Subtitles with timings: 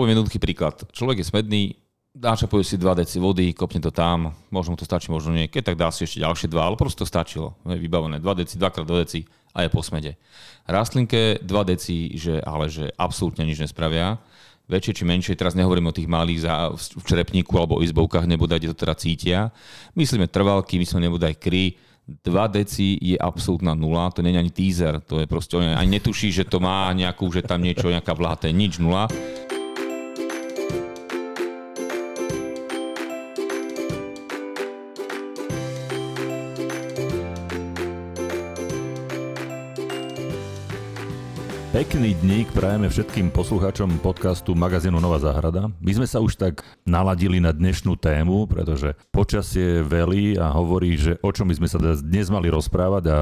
[0.00, 0.80] poviem jednoduchý príklad.
[0.96, 1.62] Človek je smedný,
[2.16, 5.52] načapuje si 2 deci vody, kopne to tam, možno mu to stačí, možno nie.
[5.52, 7.60] Keď tak dá si ešte ďalšie dva, ale proste to stačilo.
[7.68, 10.16] Je vybavené 2 deci, 2 krát 2 deci a je po smede.
[10.64, 14.16] Rastlinke 2 deci, že, ale že absolútne nič nespravia.
[14.72, 18.72] Väčšie či menšie, teraz nehovorím o tých malých za, v črepníku alebo izbovkách, nebude, kde
[18.72, 19.38] to teda cítia.
[19.98, 21.76] Myslíme trvalky, myslíme nebude aj kry,
[22.10, 26.34] 2 deci je absolútna nula, to nie je ani teaser, to je proste, ani netuší,
[26.34, 29.06] že to má nejakú, že tam niečo, nejaká je nič nula.
[41.80, 45.72] Pekný dník prajeme všetkým poslucháčom podcastu magazínu Nová záhrada.
[45.80, 51.16] My sme sa už tak naladili na dnešnú tému, pretože počasie velí a hovorí, že
[51.24, 53.18] o čom by sme sa dnes mali rozprávať a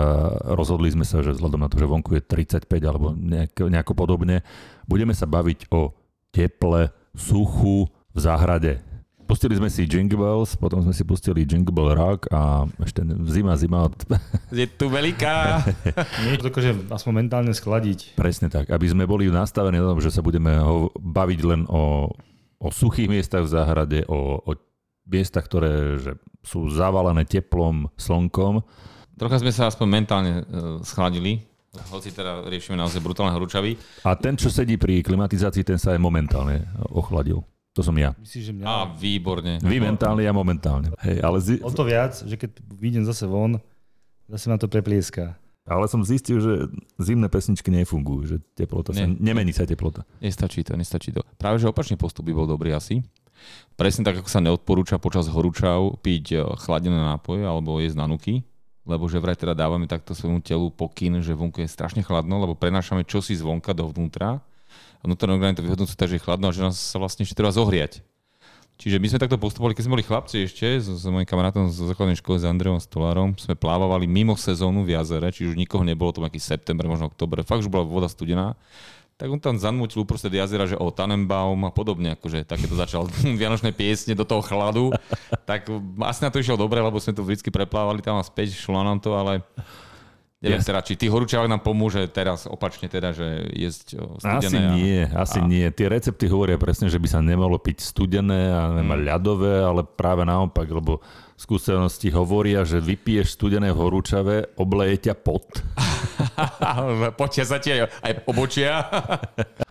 [0.58, 4.42] rozhodli sme sa, že vzhľadom na to, že vonku je 35 alebo nejako, nejako podobne,
[4.90, 5.94] budeme sa baviť o
[6.34, 8.82] teple, suchu v záhrade.
[9.28, 13.60] Pustili sme si Jingle Bells, potom sme si pustili Jingle Bell Rock a ešte zima,
[13.60, 13.84] zima.
[13.84, 13.92] Od...
[14.56, 15.68] Je tu veľká.
[16.24, 18.16] Nie to akože aspoň mentálne skladiť.
[18.16, 22.08] Presne tak, aby sme boli nastavení na tom, že sa budeme ho baviť len o,
[22.56, 24.56] o suchých miestach v záhrade, o, o
[25.04, 28.64] miestach, ktoré že sú zavalené teplom, slnkom.
[29.20, 31.44] Trocha sme sa aspoň mentálne uh, schladili,
[31.92, 33.76] hoci teda riešime naozaj brutálne horúčavy.
[34.08, 37.44] A ten, čo sedí pri klimatizácii, ten sa aj momentálne ochladil.
[37.78, 38.10] To som ja.
[38.18, 38.66] Myslíš, že mňa...
[38.66, 39.62] Á, výborne.
[39.62, 40.90] Vy mentálne, ja momentálne.
[40.98, 41.62] Hej, ale zi...
[41.62, 43.62] O to viac, že keď vyjdem zase von,
[44.26, 45.38] zase ma to preplieská.
[45.62, 49.06] Ale som zistil, že zimné pesničky nefungujú, že teplota Nie.
[49.06, 50.02] sa, nemení sa teplota.
[50.18, 51.22] Nestačí to, nestačí to.
[51.38, 52.98] Práve, že opačný postup by bol dobrý asi.
[53.78, 58.34] Presne tak, ako sa neodporúča počas horúčav piť e, chladené nápoje alebo jesť nanuky,
[58.82, 62.58] lebo že vraj teda dávame takto svojmu telu pokyn, že vonku je strašne chladno, lebo
[62.58, 64.42] prenášame čosi zvonka dovnútra
[65.02, 67.54] vnútorné orgány to vyhodnúcu tak, že je chladno a že nás sa vlastne ešte treba
[67.54, 68.02] zohriať.
[68.78, 71.90] Čiže my sme takto postupovali, keď sme boli chlapci ešte, s, s mojim kamarátom zo
[71.90, 76.14] základnej školy, s Andreom Stolárom, sme plávali mimo sezónu v jazere, čiže už nikoho nebolo,
[76.14, 78.54] to nejaký september, možno oktober, fakt už bola voda studená.
[79.18, 83.10] Tak on tam zanmutil uprostred jazera, že o Tannenbaum a podobne, akože takéto začal
[83.42, 84.94] vianočné piesne do toho chladu.
[85.42, 85.66] tak
[86.06, 89.02] asi na to išlo dobre, lebo sme to vždy preplávali tam a späť, šlo nám
[89.02, 89.42] to, ale
[90.38, 90.70] Neviem yes.
[90.70, 94.38] teda, či tý horúčavák nám pomôže teraz opačne teda, že jesť studené.
[94.38, 94.70] Asi a...
[94.70, 95.48] nie, asi a...
[95.50, 95.66] nie.
[95.74, 99.06] Tie recepty hovoria presne, že by sa nemalo piť studené a nemať mm.
[99.10, 101.02] ľadové, ale práve naopak, lebo
[101.34, 105.42] skúsenosti hovoria, že vypiješ studené v horúčave, obleje ťa pot.
[107.18, 108.86] Potia sa ti aj obočia.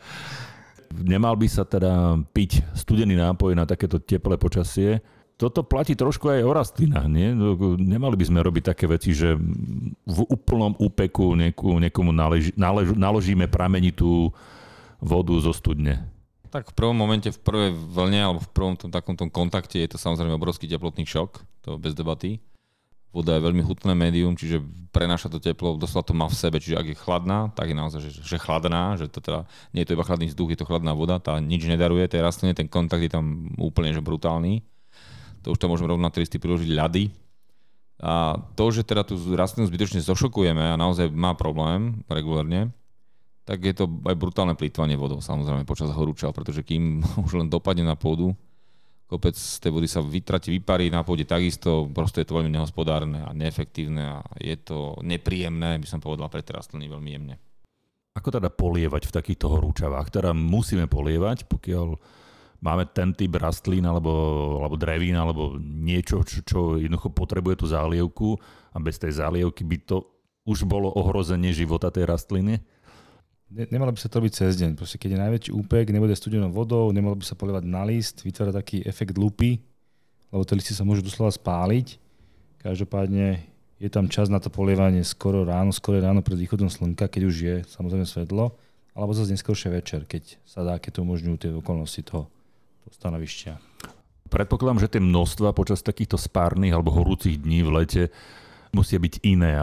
[1.16, 4.99] Nemal by sa teda piť studený nápoj na takéto teplé počasie,
[5.37, 7.29] toto platí trošku aj o rastlinách, nie?
[7.29, 9.37] No, nemali by sme robiť také veci, že
[10.03, 14.33] v úplnom úpeku nieku, niekomu naleži, nalež, naložíme pramenitú
[14.97, 16.09] vodu zo studne.
[16.49, 19.93] Tak v prvom momente, v prvej vlne alebo v prvom tom takom tom kontakte je
[19.93, 22.41] to samozrejme obrovský teplotný šok, to bez debaty.
[23.13, 26.75] Voda je veľmi hutné médium, čiže prenáša to teplo, doslova to má v sebe, čiže
[26.81, 29.95] ak je chladná, tak je naozaj, že, že chladná, že to teda nie je to
[29.95, 33.13] iba chladný vzduch, je to chladná voda, tá nič nedaruje tej rastline, ten kontakt je
[33.13, 34.65] tam úplne že brutálny
[35.47, 37.08] to už to môžeme rovno na tie listy priložiť ľady.
[38.03, 42.75] A to, že teda tú rastlinu zbytočne zošokujeme a naozaj má problém regulárne,
[43.47, 47.88] tak je to aj brutálne plýtvanie vodou, samozrejme, počas horúčav, pretože kým už len dopadne
[47.88, 48.35] na pôdu,
[49.08, 53.31] kopec tej vody sa vytratí, vyparí na pôde takisto, proste je to veľmi nehospodárne a
[53.31, 57.40] neefektívne a je to nepríjemné, by som povedal, pre rastliny veľmi jemne.
[58.19, 60.12] Ako teda polievať v takýchto horúčavách?
[60.12, 61.96] Teda musíme polievať, pokiaľ
[62.62, 64.12] máme ten typ rastlín alebo,
[64.62, 68.38] alebo drevín alebo niečo, čo, čo jednoducho potrebuje tú zálievku
[68.73, 70.06] a bez tej zálievky by to
[70.47, 72.63] už bolo ohrozenie života tej rastliny?
[73.47, 74.75] Ne, nemalo by sa to robiť cez deň.
[74.75, 78.51] Proste keď je najväčší úpek, nebude studenou vodou, nemalo by sa polievať na list, vytvára
[78.51, 79.63] taký efekt lupy,
[80.31, 81.96] lebo tie listy sa môžu doslova spáliť.
[82.59, 83.40] Každopádne
[83.79, 87.35] je tam čas na to polievanie skoro ráno, skoro ráno pred východom slnka, keď už
[87.40, 88.51] je samozrejme svetlo,
[88.97, 92.28] alebo zase neskôršie večer, keď sa dá, keď to umožňujú tie okolnosti toho
[92.91, 93.53] stanovišťa.
[94.28, 98.03] Predpokladám, že tie množstva počas takýchto spárnych alebo horúcich dní v lete
[98.75, 99.57] musia byť iné,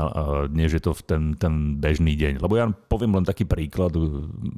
[0.51, 2.41] než je to v ten, ten bežný deň.
[2.41, 3.93] Lebo ja poviem len taký príklad.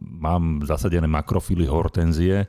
[0.00, 2.46] Mám zasadené makrofily hortenzie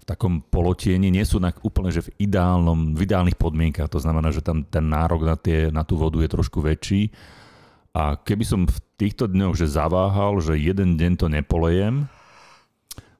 [0.00, 1.12] v takom polotieni.
[1.12, 3.92] Nie sú na, úplne že v, ideálnom, v ideálnych podmienkach.
[3.92, 7.12] To znamená, že tam ten nárok na, tie, na tú vodu je trošku väčší.
[7.94, 12.10] A keby som v týchto dňoch že zaváhal, že jeden deň to nepolejem,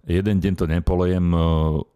[0.06, 1.38] jeden deň to nepolejem, e,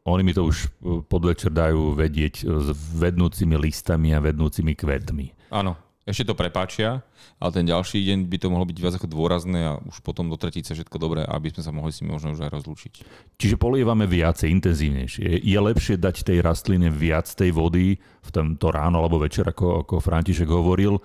[0.09, 0.69] oni mi to už e,
[1.05, 5.53] podvečer dajú vedieť e, s vednúcimi listami a vednúcimi kvetmi.
[5.53, 5.77] Áno.
[6.09, 7.05] ešte to prepáčia,
[7.37, 10.41] ale ten ďalší deň by to mohlo byť viac ako dôrazné a už potom do
[10.41, 12.93] tretice všetko dobré, aby sme sa mohli s nimi možno už aj rozlúčiť.
[13.37, 15.45] Čiže polievame viacej, intenzívnejšie.
[15.45, 19.95] Je lepšie dať tej rastline viac tej vody v tomto ráno alebo večer, ako, ako
[20.01, 20.97] František hovoril,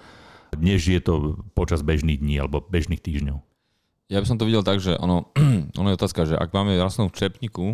[0.55, 3.52] než je to počas bežných dní alebo bežných týždňov.
[4.13, 5.33] Ja by som to videl tak, že ono,
[5.81, 7.65] ono je otázka, že ak máme rastlinu v čerpníku,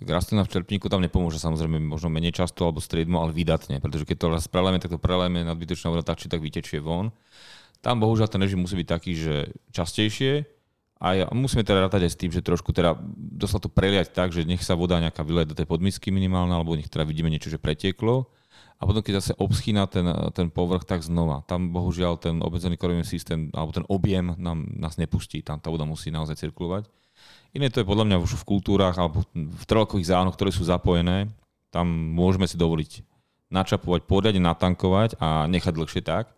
[0.00, 4.08] tak rastlina v čerpníku tam nepomôže samozrejme možno menej často alebo striedmo, ale vydatne, pretože
[4.08, 7.12] keď to raz prelejeme, tak to prelejeme nadbytočná voda tak či tak vytečie von.
[7.84, 9.34] Tam bohužiaľ ten režim musí byť taký, že
[9.74, 10.48] častejšie
[10.98, 14.42] a musíme teda rátať aj s tým, že trošku teda dosla to preliať tak, že
[14.42, 17.62] nech sa voda nejaká vyleje do tej podmisky minimálne, alebo nech teda vidíme niečo, že
[17.62, 18.26] pretieklo.
[18.78, 21.42] A potom, keď zase obschýna ten, ten povrch, tak znova.
[21.50, 25.42] Tam bohužiaľ ten obmedzený korový systém, alebo ten objem nám, nás nepustí.
[25.42, 26.86] Tam tá voda musí naozaj cirkulovať.
[27.58, 31.26] Iné to je podľa mňa už v kultúrach alebo v trvalkových zánoch, ktoré sú zapojené.
[31.74, 33.02] Tam môžeme si dovoliť
[33.50, 36.30] načapovať, poriadne natankovať a nechať dlhšie tak.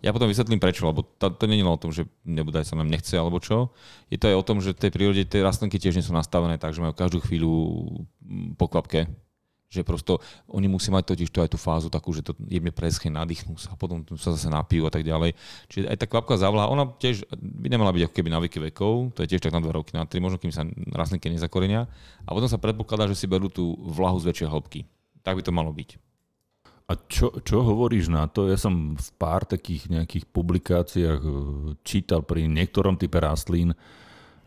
[0.00, 2.88] Ja potom vysvetlím prečo, lebo to, to nie je o tom, že nebudaj sa nám
[2.88, 3.70] nechce alebo čo.
[4.08, 6.56] Je to aj o tom, že v tej prírode tie rastlinky tiež nie sú nastavené
[6.56, 7.52] tak, že majú každú chvíľu
[8.56, 9.12] po kvapke
[9.70, 10.18] že prosto
[10.50, 13.78] oni musí mať totiž to aj tú fázu takú, že to jemne preschne, nadýchnú sa
[13.78, 15.38] potom sa zase napijú a tak ďalej.
[15.70, 19.14] Čiže aj tá kvapka zavlá, ona tiež by nemala byť ako keby na veky vekov,
[19.14, 21.86] to je tiež tak na 2 roky, na 3, možno kým sa rastlinky nezakorenia.
[22.26, 24.80] A potom sa predpokladá, že si berú tú vlahu z väčšej hĺbky.
[25.22, 26.02] Tak by to malo byť.
[26.90, 28.50] A čo, čo hovoríš na to?
[28.50, 31.34] Ja som v pár takých nejakých publikáciách eh,
[31.86, 33.78] čítal pri niektorom type rastlín,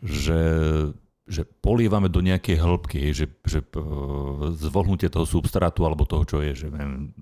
[0.04, 0.36] že
[1.24, 3.78] že polievame do nejakej hĺbky, že, že e,
[4.60, 7.16] zvolnutie toho substrátu alebo toho, čo je, že neviem,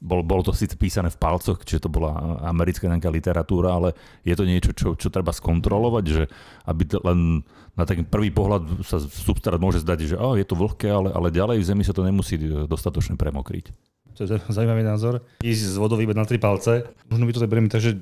[0.00, 3.88] bol, bolo to síce písané v palcoch, čiže to bola americká nejaká literatúra, ale
[4.24, 6.22] je to niečo, čo, čo treba skontrolovať, že
[6.68, 7.44] aby to len
[7.76, 11.32] na taký prvý pohľad sa substrát môže zdať, že oh, je to vlhké, ale, ale
[11.32, 12.36] ďalej v zemi sa to nemusí
[12.68, 13.72] dostatočne premokriť.
[14.18, 15.24] To je zaujímavý názor.
[15.40, 16.84] Ísť z vodou iba na tri palce.
[17.08, 17.96] Možno by to berieme tak, že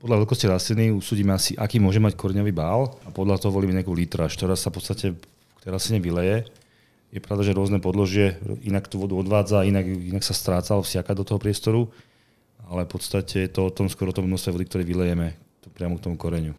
[0.00, 3.92] podľa veľkosti rastliny usúdime asi, aký môže mať koreňový bál a podľa toho volíme nejakú
[3.92, 6.46] litraž, ktorá sa v podstate v tej rastline vyleje.
[7.14, 11.24] Je pravda, že rôzne podložie inak tú vodu odvádza, inak, inak sa stráca, vsiaka do
[11.24, 11.88] toho priestoru,
[12.68, 15.32] ale v podstate je to o tom skoro o tom množstve vody, ktoré vylejeme
[15.64, 16.52] to priamo k tomu koreňu.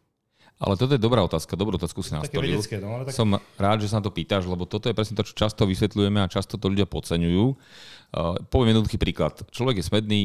[0.57, 2.57] Ale toto je dobrá otázka, dobrú otázku si nastolil.
[2.81, 3.13] no, tak...
[3.13, 6.17] Som rád, že sa na to pýtaš, lebo toto je presne to, čo často vysvetľujeme
[6.17, 7.45] a často to ľudia podceňujú.
[7.45, 9.37] Uh, poviem jednoduchý príklad.
[9.53, 10.21] Človek je smedný,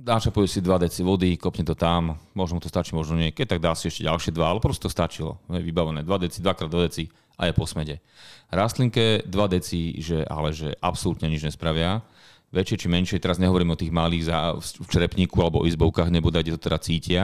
[0.00, 3.34] načapujú si 2 deci vody, kopne to tam, možno mu to stačí, možno nie.
[3.34, 5.38] Keď tak dá si ešte ďalšie dva, ale proste to stačilo.
[5.52, 7.04] Je vybavené 2 deci, 2 krát 2 deci
[7.36, 8.00] a je po smede.
[8.48, 12.00] Rastlinke 2 deci, že, ale že absolútne nič nespravia.
[12.52, 16.54] Väčšie či menšie, teraz nehovorím o tých malých za, v črepníku alebo izbovkách, nebodaj, kde
[16.60, 17.22] to teda cítia.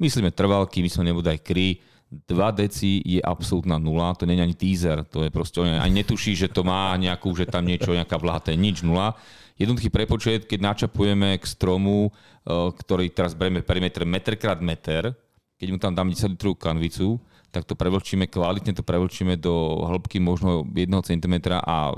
[0.00, 1.76] Myslíme trvalky, myslíme nebodaj kry,
[2.12, 6.36] 2 deci je absolútna nula, to nie je ani teaser, to je proste, ani netuší,
[6.36, 8.20] že to má nejakú, že tam niečo, nejaká
[8.52, 9.16] je nič nula.
[9.56, 15.16] Jednoduchý prepočet, keď načapujeme k stromu, eh, ktorý teraz berieme perimeter meter krát meter,
[15.56, 17.16] keď mu tam dám 10 litrovú kanvicu,
[17.52, 21.92] tak to prevlčíme, kvalitne to prevlčíme do hĺbky možno 1 cm a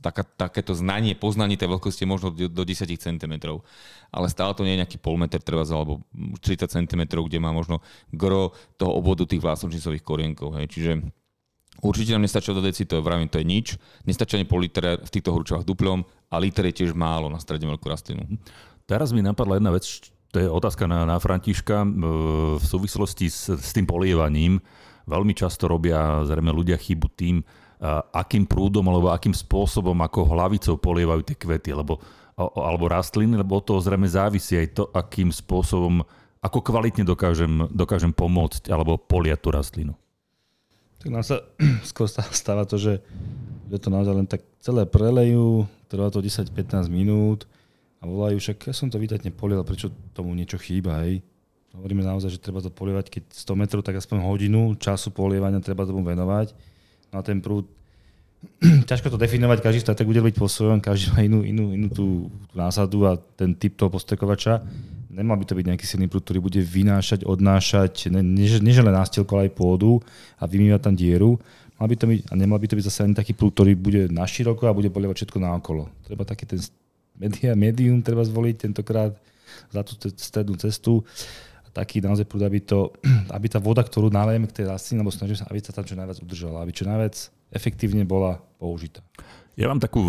[0.00, 3.34] taká, takéto znanie, poznanie tej veľkosti možno do, do 10 cm.
[4.08, 6.00] Ale stále to nie je nejaký pol meter treba alebo
[6.40, 7.84] 30 cm, kde má možno
[8.16, 10.56] gro toho obodu tých vlásnočnicových korienkov.
[10.56, 10.72] Hej.
[10.72, 10.92] Čiže
[11.82, 13.66] Určite nám nestačí do deci, to je, vravím, to je nič.
[14.06, 17.66] Nestačí ani pol liter v týchto horúčavách duplom a liter je tiež málo na stredne
[17.66, 18.24] veľkú rastlinu.
[18.86, 19.84] Teraz mi napadla jedna vec,
[20.30, 21.88] to je otázka na, na Františka e,
[22.56, 24.62] v súvislosti s, s tým polievaním.
[25.04, 27.44] Veľmi často robia zrejme ľudia chybu tým, e,
[28.12, 32.00] akým prúdom alebo akým spôsobom, ako hlavicou polievajú tie kvety, lebo,
[32.36, 36.02] alebo rastliny, lebo od toho zrejme závisí aj to, akým spôsobom,
[36.44, 39.92] ako kvalitne dokážem, dokážem pomôcť alebo poliať tú rastlinu.
[41.00, 41.44] Tak nám sa
[41.90, 43.04] skôr stáva to, že
[43.74, 47.48] že to naozaj len tak celé prelejú, trvá to 10-15 minút
[48.00, 51.24] a volajú, však ja som to výdatne polial, prečo tomu niečo chýba, hej.
[51.74, 55.82] Hovoríme naozaj, že treba to polievať, keď 100 metrov, tak aspoň hodinu času polievania treba
[55.82, 56.54] tomu venovať.
[57.10, 57.66] No a ten prúd,
[58.90, 62.30] ťažko to definovať, každý tak bude robiť po svojom, každý má inú, inú, inú tú,
[62.30, 64.62] tú násadu a ten typ toho postekovača
[65.14, 68.90] nemal by to byť nejaký silný prúd, ktorý bude vynášať, odnášať, ne, než, než len
[68.90, 70.02] nástielko, ale aj pôdu
[70.36, 71.38] a vymývať tam dieru.
[71.78, 74.02] Mal by to byť, a nemal by to byť zase ani taký prúd, ktorý bude
[74.10, 75.86] na široko a bude polievať všetko naokolo.
[76.02, 76.60] Treba taký ten
[77.14, 79.14] media, medium treba zvoliť tentokrát
[79.70, 81.06] za tú strednú cestu.
[81.74, 82.94] Taký naozaj prúd, aby, to,
[83.36, 85.98] aby tá voda, ktorú nalejeme k tej rastline, alebo snažíme sa, aby sa tam čo
[85.98, 87.14] najviac udržala, aby čo najviac
[87.50, 89.02] efektívne bola použitá.
[89.58, 90.02] Ja mám takú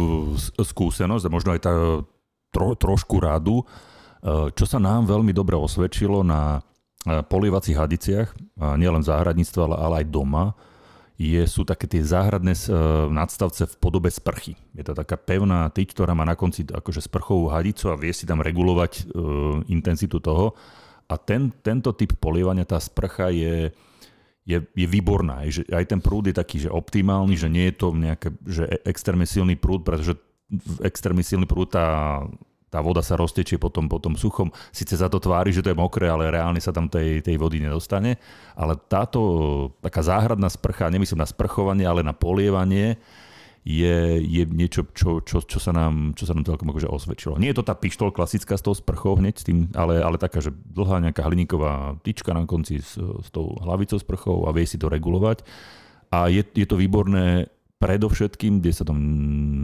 [0.58, 1.74] skúsenosť a možno aj tá
[2.54, 3.66] tro, trošku radu,
[4.26, 6.58] Eh, čo sa nám veľmi dobre osvedčilo na
[7.06, 10.58] eh, polievacích hadiciach, nielen v záhradníctve, ale, aj doma,
[11.16, 14.60] je, sú také tie záhradné uh, nadstavce v podobe sprchy.
[14.76, 18.28] Je to taká pevná tyč, ktorá má na konci akože sprchovú hadicu a vie si
[18.28, 20.60] tam regulovať uh, intenzitu toho.
[21.06, 23.70] A ten, tento typ polievania, tá sprcha je,
[24.46, 25.46] je, je výborná.
[25.46, 28.64] Aj, že aj ten prúd je taký, že optimálny, že nie je to nejaké, že
[28.66, 30.18] e, extrémne silný prúd, pretože
[30.82, 32.22] extrémne silný prúd tá
[32.76, 34.52] tá voda sa roztečie potom, potom suchom.
[34.76, 37.64] Sice za to tvári, že to je mokré, ale reálne sa tam tej, tej vody
[37.64, 38.20] nedostane.
[38.52, 39.22] Ale táto
[39.80, 43.00] taká záhradná sprcha, nemyslím na sprchovanie, ale na polievanie,
[43.66, 47.42] je, je niečo, čo, čo, čo, sa nám, čo sa nám celkom akože osvedčilo.
[47.42, 50.38] Nie je to tá pištol klasická s tou sprchou hneď, s tým, ale, ale taká,
[50.38, 54.78] že dlhá nejaká hliníková tyčka na konci s, s tou hlavicou sprchou a vie si
[54.78, 55.42] to regulovať.
[56.14, 57.50] A je, je to výborné
[57.82, 58.94] predovšetkým, kde sa to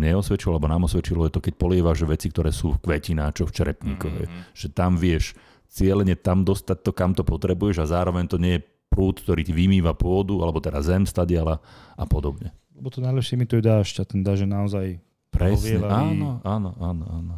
[0.01, 4.21] neosvedčilo, alebo nám osvedčilo, je to, keď polievaš veci, ktoré sú v kvetináčoch, v čerepníkove.
[4.25, 4.57] Mm-hmm.
[4.57, 5.37] Že tam vieš
[5.69, 9.53] cieľene tam dostať to, kam to potrebuješ a zároveň to nie je prúd, ktorý ti
[9.55, 11.61] vymýva pôdu, alebo teda zem stadiala
[11.95, 12.51] a podobne.
[12.81, 14.87] Lebo to najlepšie mi to je dážď a ten dážď je naozaj
[15.29, 17.35] Presne, áno, áno, áno, áno.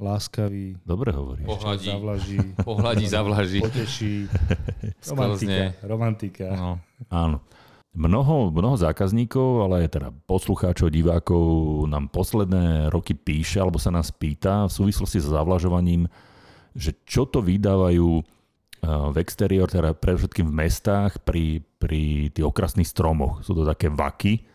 [0.00, 0.80] Láskavý.
[0.88, 1.44] Dobre hovoríš.
[1.44, 2.38] Pohľadí, zavlaží.
[2.64, 3.60] pohľadí, zavlaží.
[3.60, 4.14] Poteší.
[5.12, 5.64] romantika.
[5.84, 6.46] romantika.
[6.56, 6.70] No.
[7.12, 7.44] Áno.
[7.92, 11.44] Mnoho, mnoho zákazníkov, ale aj teda poslucháčov, divákov
[11.84, 16.08] nám posledné roky píše alebo sa nás pýta v súvislosti s zavlažovaním,
[16.72, 18.24] že čo to vydávajú eh,
[18.88, 23.44] v exterior, teda pre všetkým v mestách, pri, pri tých okrasných stromoch.
[23.44, 24.53] Sú to také vaky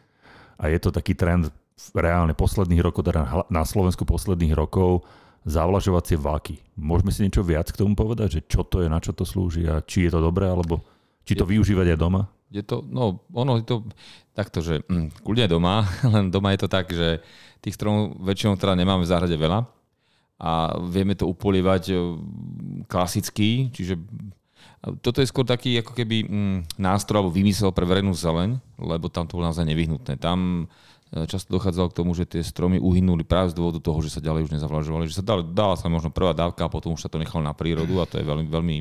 [0.59, 1.47] a je to taký trend
[1.95, 5.07] reálne posledných rokov, teda na Slovensku posledných rokov,
[5.47, 6.59] zavlažovacie vaky.
[6.75, 9.63] Môžeme si niečo viac k tomu povedať, že čo to je, na čo to slúži
[9.71, 10.83] a či je to dobré, alebo
[11.23, 12.27] či to využívať aj doma?
[12.49, 13.85] Je to, no, ono je to
[14.35, 17.23] takto, že hm, kľudne doma, len doma je to tak, že
[17.63, 19.63] tých stromov väčšinou teda nemáme v záhrade veľa
[20.39, 20.51] a
[20.87, 22.17] vieme to upolievať hm,
[22.91, 23.95] klasicky, čiže
[24.79, 29.27] toto je skôr taký ako keby hm, nástroj alebo vymysel pre verejnú zeleň, lebo tam
[29.27, 30.15] to bolo naozaj nevyhnutné.
[30.15, 30.71] Tam
[31.11, 34.23] e, často dochádzalo k tomu, že tie stromy uhynuli práve z dôvodu toho, že sa
[34.23, 37.11] ďalej už nezavlažovali, že sa dala, dala sa možno prvá dávka a potom už sa
[37.11, 38.75] to nechalo na prírodu a to je veľmi, veľmi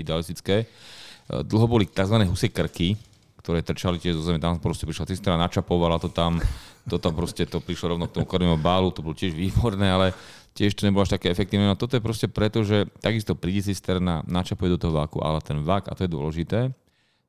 [0.00, 0.64] idealistické.
[1.24, 2.20] Dlho boli tzv.
[2.28, 2.96] husie krky,
[3.44, 6.40] ktoré trčali tiež zo zeme, tam proste prišla cisterna, načapovala to tam,
[6.88, 10.16] to tam proste to prišlo rovno k tomu kornému bálu, to bolo tiež výborné, ale
[10.54, 11.66] tiež to nebolo až také efektívne.
[11.66, 15.60] No toto je proste preto, že takisto príde cisterna, načapuje do toho váku, ale ten
[15.60, 16.72] vák, a to je dôležité,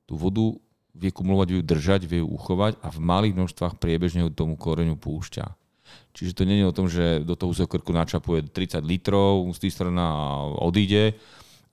[0.05, 0.53] tú vodu
[0.95, 4.55] vie kumulovať, vie ju držať, vie ju uchovať a v malých množstvách priebežne ju tomu
[4.55, 5.45] koreňu púšťa.
[6.15, 11.19] Čiže to nie je o tom, že do toho krku načapuje 30 litrov, cisterna odíde,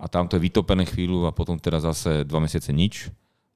[0.03, 3.07] a tam to je vytopené chvíľu a potom teraz zase dva mesiace nič.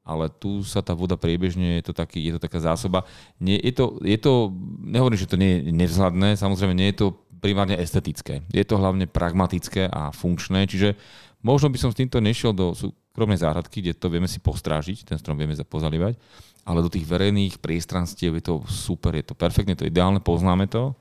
[0.06, 3.02] Ale tu sa tá voda priebežne, je to, taký, je to taká zásoba.
[3.42, 4.54] Nie, je, to, je to,
[4.86, 7.06] nehovorím, že to nie je nevzhľadné, samozrejme nie je to
[7.40, 8.42] primárne estetické.
[8.50, 10.96] Je to hlavne pragmatické a funkčné, čiže
[11.44, 15.18] možno by som s týmto nešiel do súkromnej záhradky, kde to vieme si postrážiť, ten
[15.20, 16.18] strom vieme pozalívať,
[16.66, 20.66] ale do tých verejných priestranstiev je to super, je to perfektne, to je ideálne, poznáme
[20.66, 20.92] to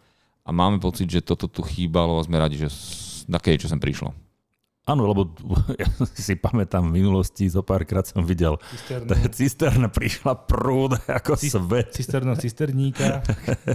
[0.45, 2.69] a máme pocit, že toto tu chýbalo a sme radi, že
[3.25, 4.13] na keď čo sem prišlo.
[4.85, 5.33] Áno, lebo
[5.81, 11.57] ja si pamätám v minulosti, zo párkrát som videl, cisterna, cisterna prišla prúd ako Cist-
[11.57, 11.89] svet.
[11.89, 13.25] Cisterna cisterníka.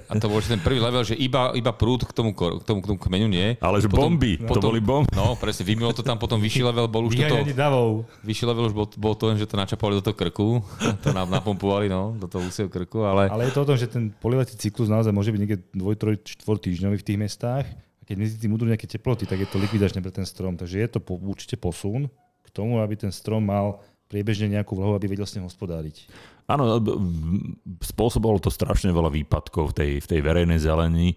[0.06, 2.86] A to bol ten prvý level, že iba, iba prúd k tomu, k tomu, k
[2.94, 3.58] tomu kmeňu nie.
[3.58, 5.10] Ale že potom, bomby, potom, to boli bomby.
[5.10, 7.42] No, presne, vymilo to tam, potom vyšší level bol už toto...
[7.58, 8.06] davou.
[8.22, 10.62] Vyšší level už bol, bol to, že to načapovali do toho krku,
[11.02, 13.26] to nám napompovali, no, do toho úsieho krku, ale...
[13.26, 16.22] Ale je to o tom, že ten polievací cyklus naozaj môže byť niekde dvoj, troj,
[16.22, 17.66] čtvor týždňový v tých mestách
[18.10, 20.58] keď medzi tým udrú nejaké teploty, tak je to likvidačné pre ten strom.
[20.58, 22.10] Takže je to po, určite posun
[22.42, 23.78] k tomu, aby ten strom mal
[24.10, 26.10] priebežne nejakú vlahu, aby vedel s ním hospodáriť.
[26.50, 26.82] Áno,
[27.78, 31.14] spôsobovalo to strašne veľa výpadkov v tej, v tej verejnej zelení,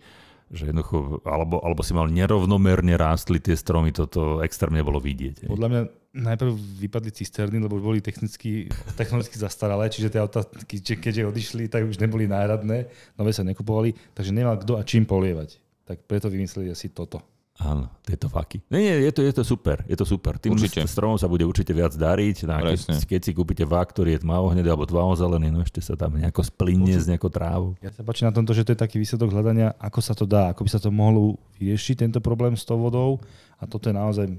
[0.54, 5.50] že jednoducho, alebo, alebo si mal nerovnomerne rástli tie stromy, toto extrémne bolo vidieť.
[5.50, 5.82] Podľa mňa
[6.14, 11.90] najprv vypadli cisterny, lebo už boli technicky, technologicky zastaralé, čiže tie autá, keďže odišli, tak
[11.90, 12.86] už neboli náhradné,
[13.18, 17.20] nové sa nekupovali, takže nemal kto a čím polievať tak preto vymysleli asi toto.
[17.62, 18.66] Áno, tieto faky.
[18.74, 20.42] Nie, nie, je to, je to super, je to super.
[20.42, 20.90] Tým určite.
[20.90, 22.50] stromom sa bude určite viac dariť.
[22.50, 26.18] Na, keď, keď si kúpite vák, ktorý je tmavohnedý alebo tmavozelený, no ešte sa tam
[26.18, 27.78] nejako splíne s nejakou trávou.
[27.86, 30.50] Ja sa páči na tomto, že to je taký výsledok hľadania, ako sa to dá,
[30.50, 33.22] ako by sa to mohlo vyriešiť, tento problém s tou vodou.
[33.62, 34.34] A toto je naozaj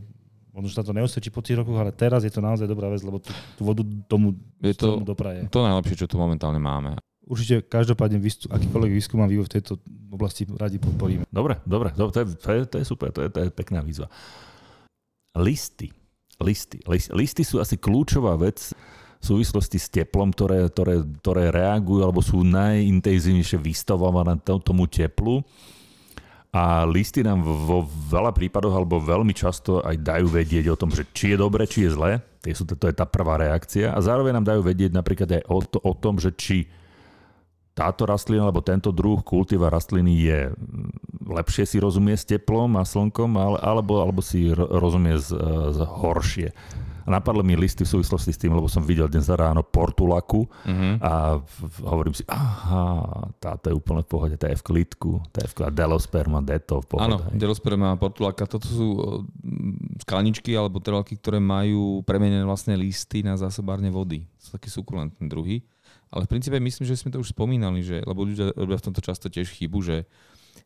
[0.51, 3.23] možno, sa to neosvedčí po tých rokoch, ale teraz je to naozaj dobrá vec, lebo
[3.23, 5.47] tú, tú vodu tomu, je to, tomu dopraje.
[5.55, 6.99] To najlepšie, čo tu momentálne máme.
[7.25, 9.81] Určite každopádne výstup, akýkoľvek výskum a vývoj v tejto
[10.13, 11.25] oblasti radi podporíme.
[11.33, 14.13] Dobre, dobre, to, je, to, je, to je super, to je, to je pekná výzva.
[15.35, 15.89] Listy.
[16.39, 16.85] Listy.
[16.89, 22.45] Listy sú asi kľúčová vec v súvislosti s teplom, ktoré, ktoré, ktoré reagujú alebo sú
[22.45, 25.41] najintenzívnejšie vystavované tomu teplu.
[26.55, 31.09] A listy nám vo veľa prípadoch alebo veľmi často aj dajú vedieť o tom, že
[31.11, 33.97] či je dobre, či je zlé to je tá prvá reakcia.
[33.97, 36.69] A zároveň nám dajú vedieť napríklad aj o, to, o tom, že či
[37.75, 40.39] táto rastlina alebo tento druh kultíva rastliny je
[41.27, 45.35] lepšie si rozumie s teplom a slnkom, alebo, alebo si rozumie z,
[45.75, 46.49] z horšie.
[47.05, 50.97] A napadli mi listy v súvislosti s tým, lebo som videl dnes ráno Portulaku uh-huh.
[51.05, 51.37] a
[51.85, 55.55] hovorím si, aha, táto je úplne v pohode, tá je v klidku, tá je v
[55.61, 57.05] klidku, Delosperma, Deto v pohode.
[57.05, 58.89] Áno, Delosperma a Portulaka, toto sú
[60.01, 64.25] skalničky alebo trvalky, ktoré majú premenené vlastné listy na zásobárne vody.
[64.41, 65.61] Sú také sukulentné druhy.
[66.15, 69.03] Ale v princípe myslím, že sme to už spomínali, že, lebo ľudia robia v tomto
[69.03, 70.07] často tiež chybu, že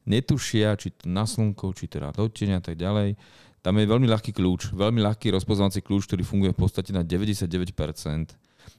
[0.05, 3.17] netušia, či to na slnko, či teda do tieňa a tak ďalej
[3.59, 7.45] tam je veľmi ľahký kľúč, veľmi ľahký rozpoznací kľúč, ktorý funguje v podstate na 99%.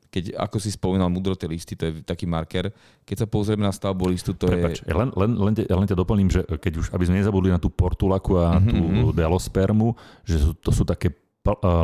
[0.09, 2.73] Keď, ako si spomínal, mudroté listy, to je taký marker.
[3.05, 4.89] Keď sa pozrieme na stavbu listu, to Prepač, je...
[4.89, 7.69] len, len, len, te, len te doplním, že keď už, aby sme nezabudli na tú
[7.69, 8.69] portulaku a mm-hmm.
[8.73, 9.13] tú mhm.
[9.13, 9.93] delospermu,
[10.25, 11.13] že sú, to sú také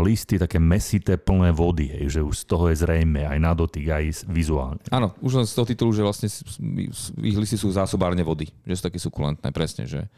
[0.03, 3.87] listy také mesité, plné vody, hej, že už z toho je zrejme aj na dotyk,
[3.87, 4.83] aj vizuálne.
[4.91, 6.27] Áno, už len z toho titulu, že vlastne
[7.23, 10.11] ich listy sú zásobárne vody, že sú také sukulentné, presne, že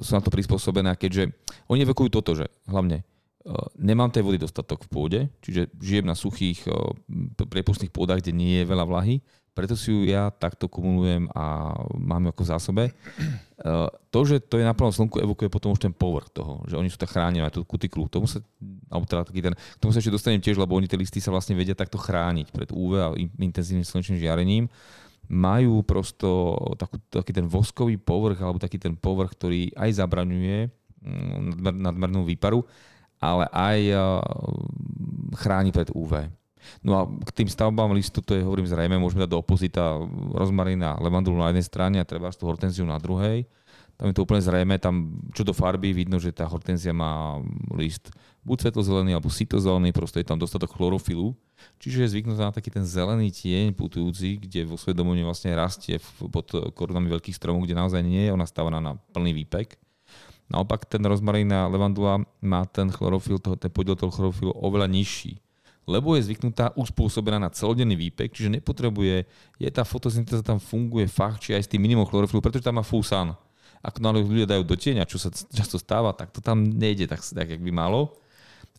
[0.00, 1.36] sú na to prispôsobené keďže
[1.68, 3.04] oni vekujú toto, že hlavne e,
[3.76, 6.64] nemám tej vody dostatok v pôde, čiže žijem na suchých
[7.36, 9.20] priepustných pôdach, kde nie je veľa vlahy,
[9.56, 12.84] preto si ju ja takto kumulujem a mám ju ako v zásobe.
[12.84, 12.92] E,
[14.12, 16.92] to, že to je na plnom slnku, evokuje potom už ten povrch toho, že oni
[16.92, 18.12] sú tak chránení, aj tú kutikulu.
[18.12, 18.44] Tomu sa,
[18.92, 21.32] alebo teda taký ten, k tomu sa ešte dostanem tiež, lebo oni tie listy sa
[21.32, 23.08] vlastne vedia takto chrániť pred UV a
[23.40, 24.68] intenzívnym slnečným žiarením
[25.26, 30.70] majú prosto takú, taký ten voskový povrch alebo taký ten povrch, ktorý aj zabraňuje
[31.02, 32.62] mm, nadmernú výparu,
[33.18, 33.80] ale aj
[35.34, 36.30] chráni pred UV.
[36.82, 40.00] No a k tým stavbám listu, to je, hovorím zrejme, môžeme dať do opozita
[40.34, 43.46] rozmarina levandulu na jednej strane a treba tú hortenziu na druhej.
[43.96, 47.40] Tam je to úplne zrejme, tam čo do farby vidno, že tá hortenzia má
[47.72, 48.12] list
[48.44, 51.32] buď svetlozelený alebo sitozelený, proste je tam dostatok chlorofilu,
[51.80, 56.00] Čiže je zvyknutá na taký ten zelený tieň putujúci, kde vo svedomí vlastne rastie
[56.32, 59.76] pod korunami veľkých stromov, kde naozaj nie je ona stávaná na plný výpek.
[60.46, 65.42] Naopak ten rozmarín a levandula má ten chlorofil, toho, ten podiel toho chlorofilu oveľa nižší
[65.86, 69.22] lebo je zvyknutá, uspôsobená na celodenný výpek, čiže nepotrebuje,
[69.62, 72.84] je tá fotosyntéza tam funguje fakt, či aj s tým minimum chlorofilu, pretože tam má
[72.84, 73.38] full sun.
[73.86, 77.46] Ako ľudia dajú do tieňa, čo sa často stáva, tak to tam nejde tak, tak
[77.46, 78.18] jak by malo.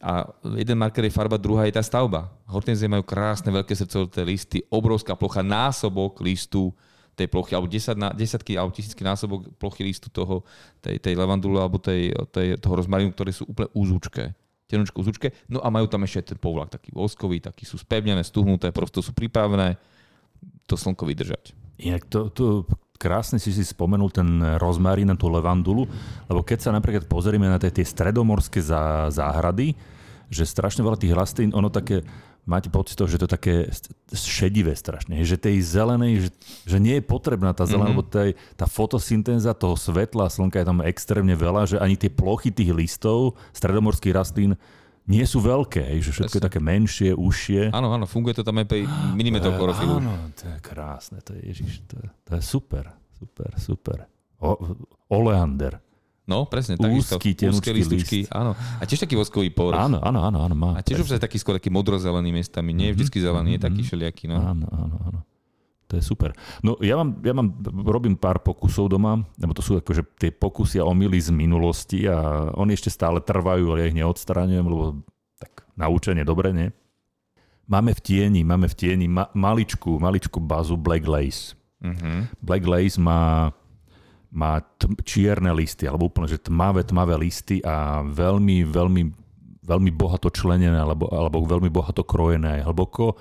[0.03, 0.29] A
[0.59, 2.29] jeden marker je farba, druhá je tá stavba.
[2.45, 6.75] Hortenzie majú krásne veľké srdcovité listy, obrovská plocha, násobok listu
[7.17, 10.45] tej plochy, alebo desať, desaťky alebo tisícky násobok plochy listu toho,
[10.83, 14.37] tej, tej levandulu alebo tej, tej, toho rozmarinu, ktoré sú úplne úzučké.
[14.67, 15.31] Tenučko úzučké.
[15.47, 19.15] No a majú tam ešte ten povlak taký voskový, taký sú spevnené, stuhnuté, prosto sú
[19.15, 19.79] pripravené
[20.67, 21.55] to slnko vydržať.
[21.79, 22.67] Inak to, to
[22.99, 24.27] krásne si si spomenul ten
[24.57, 25.87] rozmarín na tú levandulu,
[26.27, 29.77] lebo keď sa napríklad pozrieme na tie, tie stredomorské zá, záhrady,
[30.27, 32.03] že strašne veľa tých rastlín, ono také,
[32.47, 33.55] máte pocit toho, že to je také
[34.15, 36.29] šedivé strašne, že tej zelenej, že,
[36.63, 38.07] že nie je potrebná tá zelená, mm-hmm.
[38.07, 42.55] lebo tej, tá fotosyntéza toho svetla slnka je tam extrémne veľa, že ani tie plochy
[42.55, 44.55] tých listov stredomorských rastlín
[45.07, 47.71] nie sú veľké, že všetko je také menšie, užšie.
[47.71, 48.83] Áno, áno, funguje to tam aj pri
[49.15, 50.03] milimetrov chlorofilu.
[50.03, 53.97] Áno, to je krásne, to je, ježiš, to, je, to je super, super, super.
[54.43, 54.75] O,
[55.07, 55.79] oleander.
[56.27, 57.55] No, presne, Úzky, takisto.
[57.55, 58.51] Úzke lističky, áno.
[58.51, 59.79] A tiež taký voskový povrch.
[59.79, 60.75] Áno, áno, áno, áno má.
[60.75, 64.27] A tiež už taký skôr taký modrozelený miestami, nie je vždy zelený, je taký všelijaký.
[64.27, 64.43] No.
[64.43, 65.19] Áno, áno, áno.
[65.87, 66.35] To je super.
[66.59, 67.47] No ja mám, ja mám,
[67.87, 72.51] robím pár pokusov doma, lebo to sú akože tie pokusy a omily z minulosti a
[72.59, 74.99] oni ešte stále trvajú, ale ja ich neodstraňujem, lebo
[75.39, 76.75] tak naučenie dobre, nie?
[77.71, 81.55] Máme v tieni, máme v tieni ma, maličku, maličku bazu Black Lace.
[81.79, 82.27] Uh-huh.
[82.43, 83.51] Black Lace má,
[84.31, 89.01] má t- čierne listy, alebo úplne, že tmavé, tmavé listy a veľmi, veľmi,
[89.63, 93.15] veľmi bohato členené, alebo, alebo veľmi bohato krojené hlboko.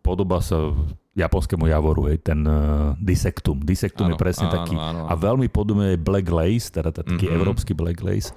[0.00, 0.72] Podobá sa
[1.16, 3.58] japonskému javoru, hej, ten uh, disektum.
[3.64, 4.74] Disektum je presne áno, taký.
[4.76, 5.08] Áno, áno.
[5.08, 7.36] A veľmi podobne je black lace, teda taký mm-hmm.
[7.40, 8.36] európsky black lace.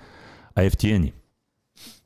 [0.55, 1.11] A je v tieni.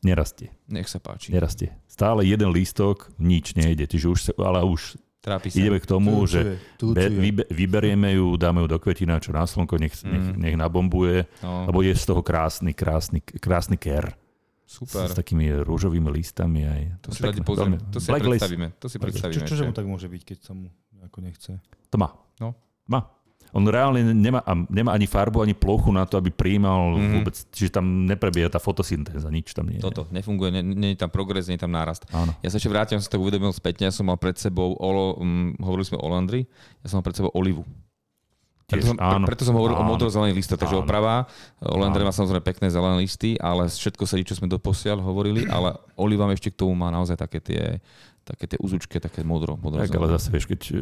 [0.03, 0.51] Nerastie.
[0.67, 1.31] Nech sa páči.
[1.31, 1.73] Nerastie.
[1.87, 3.87] Stále jeden lístok, nič nejde.
[3.87, 5.55] Čiže už, ale už Trápi sa.
[5.55, 7.07] ideme k tomu, tu, že tu, tu, be,
[7.47, 10.11] vyberieme ju, dáme ju do kvetina, čo na slnko, nech, mm.
[10.11, 11.71] nech, nech nabombuje, no.
[11.71, 14.19] lebo je z toho krásny, krásny, krásny ker.
[14.67, 15.07] Super.
[15.07, 16.81] S, s takými rúžovými listami aj.
[17.07, 17.79] To, si radi pozrieme.
[17.95, 18.67] To si Black predstavíme.
[18.83, 19.35] To si predstavíme.
[19.39, 20.67] Čo, čože mu tak môže byť, keď sa mu
[20.99, 21.51] ako nechce?
[21.87, 22.11] To má.
[22.43, 22.57] No.
[22.91, 23.07] Má.
[23.53, 27.11] On reálne nemá, nemá ani farbu, ani plochu na to, aby prijímal mm.
[27.21, 29.85] vôbec, čiže tam neprebieha tá fotosyntéza, nič tam nie je.
[29.85, 32.09] Toto, nefunguje, nie, nie je tam progres, nie je tam nárast.
[32.09, 32.33] Áno.
[32.41, 35.21] Ja sa ešte vrátim, som sa tak uvedomil späť, ja som mal pred sebou, olo,
[35.21, 36.49] um, hovorili sme o Landry,
[36.81, 37.61] ja som mal pred sebou olivu.
[38.63, 39.25] Preto som, áno.
[39.27, 39.91] preto som hovoril o Áno.
[39.91, 40.87] modro-zelených listoch, takže Áno.
[40.87, 41.27] oprava.
[41.61, 46.25] Oleander má samozrejme pekné zelené listy, ale všetko sedí, čo sme doposiaľ hovorili, ale Oliva
[46.31, 47.83] ešte k tomu má naozaj také tie,
[48.23, 49.59] také tie úzučky, také modro.
[49.59, 50.75] modro Tak ale zase vieš, keď e,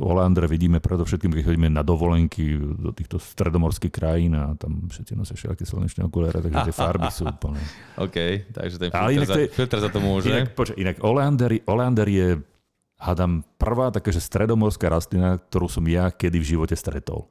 [0.00, 5.36] Olandre vidíme predovšetkým, keď chodíme na dovolenky do týchto stredomorských krajín a tam všetci nosia
[5.36, 7.60] všelijaké slnečné okuliare, takže tie farby sú úplne.
[8.04, 8.16] OK,
[8.48, 10.32] takže ten filter, inak za, to je- filter za to môže.
[10.32, 12.28] Inak, počkaj, inak Oleander, Oleander je,
[12.96, 17.28] hádam, prvá takáže stredomorská rastlina, ktorú som ja kedy v živote stretol.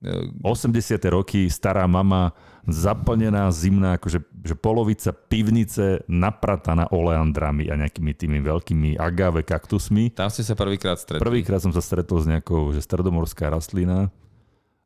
[0.00, 0.96] E, 80.
[1.12, 2.32] roky, stará mama,
[2.64, 10.16] zaplnená zimná, akože že polovica pivnice naprataná oleandrami a nejakými tými veľkými agave kaktusmi.
[10.16, 11.20] Tam ste sa prvýkrát stretli.
[11.20, 14.08] Prvýkrát som sa stretol s nejakou že stredomorská rastlina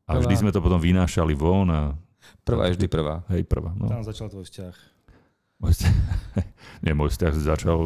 [0.03, 0.41] a vždy Prvá.
[0.43, 1.81] sme to potom vynášali von a
[2.43, 3.21] Prvá je vždy prvá.
[3.31, 3.71] hej, prvá.
[3.77, 3.85] No.
[3.85, 4.75] Tam začal tvoj vzťah.
[5.61, 5.95] Môj vzťah,
[6.83, 7.79] nie, môj vzťah začal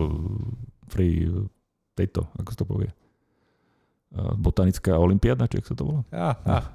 [0.90, 1.30] pri
[1.94, 2.90] tejto, ako to povie,
[4.36, 6.02] botanická olimpiáda, či ako sa to volá?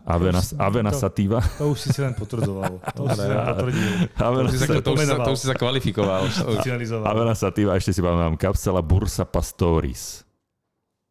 [0.06, 1.38] Avena, to už- Avena to- sativa.
[1.58, 2.72] To už si si len potvrdzoval.
[2.96, 3.88] To už si len potvrdil.
[4.16, 6.22] Avena, To už si sa, to už sa, to už si sa kvalifikoval.
[7.04, 10.23] Avena sativa, ešte si pamätám, kapsela Bursa pastoris.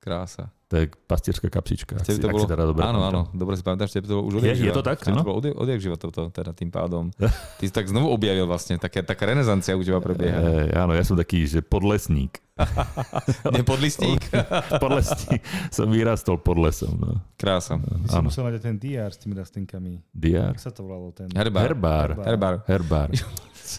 [0.04, 0.52] Krása.
[0.68, 3.14] To je pastierská kapsička, ak, si, to ak bolo, si teda dobre áno, pamätám.
[3.14, 4.74] áno, dobre si pamätáš, tebe to bolo už Je- odjak je živa.
[4.74, 5.22] to tak, áno?
[5.22, 7.04] To bolo odjak, odjak živa toto, teda tým pádom.
[7.62, 10.34] Ty si tak znovu objavil vlastne, taká, taká renesancia u teba prebieha.
[10.34, 12.42] E, áno, ja som taký, že podlesník.
[13.58, 14.30] Nepodlistník?
[14.84, 15.42] Podlesník.
[15.74, 16.94] som vyrastol pod lesom.
[16.98, 17.18] No.
[17.34, 17.78] Krása.
[17.78, 20.02] Ty si musel mať aj ten DR s tými rastlinkami.
[20.14, 20.54] Diar.
[20.54, 21.10] Jak sa to volalo?
[21.14, 21.30] Ten...
[21.34, 21.66] Herbár.
[21.66, 22.10] Herbár.
[22.22, 22.56] Herbár.
[22.70, 23.10] Herbár.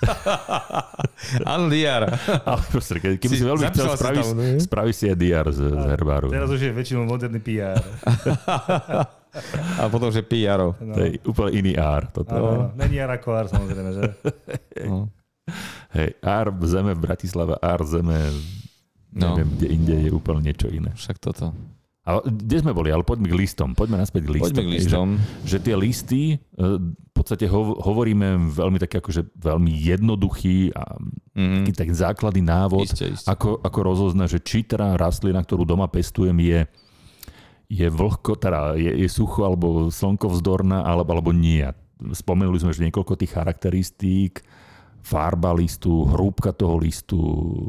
[1.52, 2.09] Áno, diar.
[2.48, 4.50] Ale proste, keď, keby Si- si, veľmi chcel, spravíš, tam, ne?
[4.59, 6.28] spravíš si aj diar z, z herbáru.
[6.30, 7.78] Teraz už je väčšinou moderný PR.
[9.83, 10.62] A potom, že PR.
[10.62, 10.94] No.
[10.94, 12.07] To je úplne iný ár.
[12.09, 12.30] Toto.
[12.30, 12.64] Áno, áno.
[12.78, 14.02] Není Jara Kolár samozrejme, že?
[14.87, 15.11] No.
[15.90, 18.30] Hej, ár zeme v Bratislave, ár zeme
[19.14, 19.38] No.
[19.38, 20.90] neviem, kde inde je úplne niečo iné.
[20.90, 21.54] Však toto.
[22.04, 22.90] Ale kde sme boli?
[22.90, 23.72] Ale poďme k listom.
[23.72, 24.50] Poďme naspäť k listom.
[24.50, 25.09] Poďme k listom.
[25.16, 26.37] Že, že tie listy, e,
[26.83, 31.00] v podstate hov, hovoríme veľmi taký akože veľmi jednoduchý a
[31.34, 31.66] Mhm.
[31.66, 33.26] taký taký základný návod, Isté, isté.
[33.26, 36.60] ako, ako rozoznať, že či teda rastlina, ktorú doma pestujem, je,
[37.66, 41.64] je vlhko, teda je, je sucho alebo slnkovzdorná, alebo, alebo nie.
[41.98, 44.44] Spomenuli sme, že niekoľko tých charakteristík,
[45.05, 47.21] farba listu, hrúbka toho listu,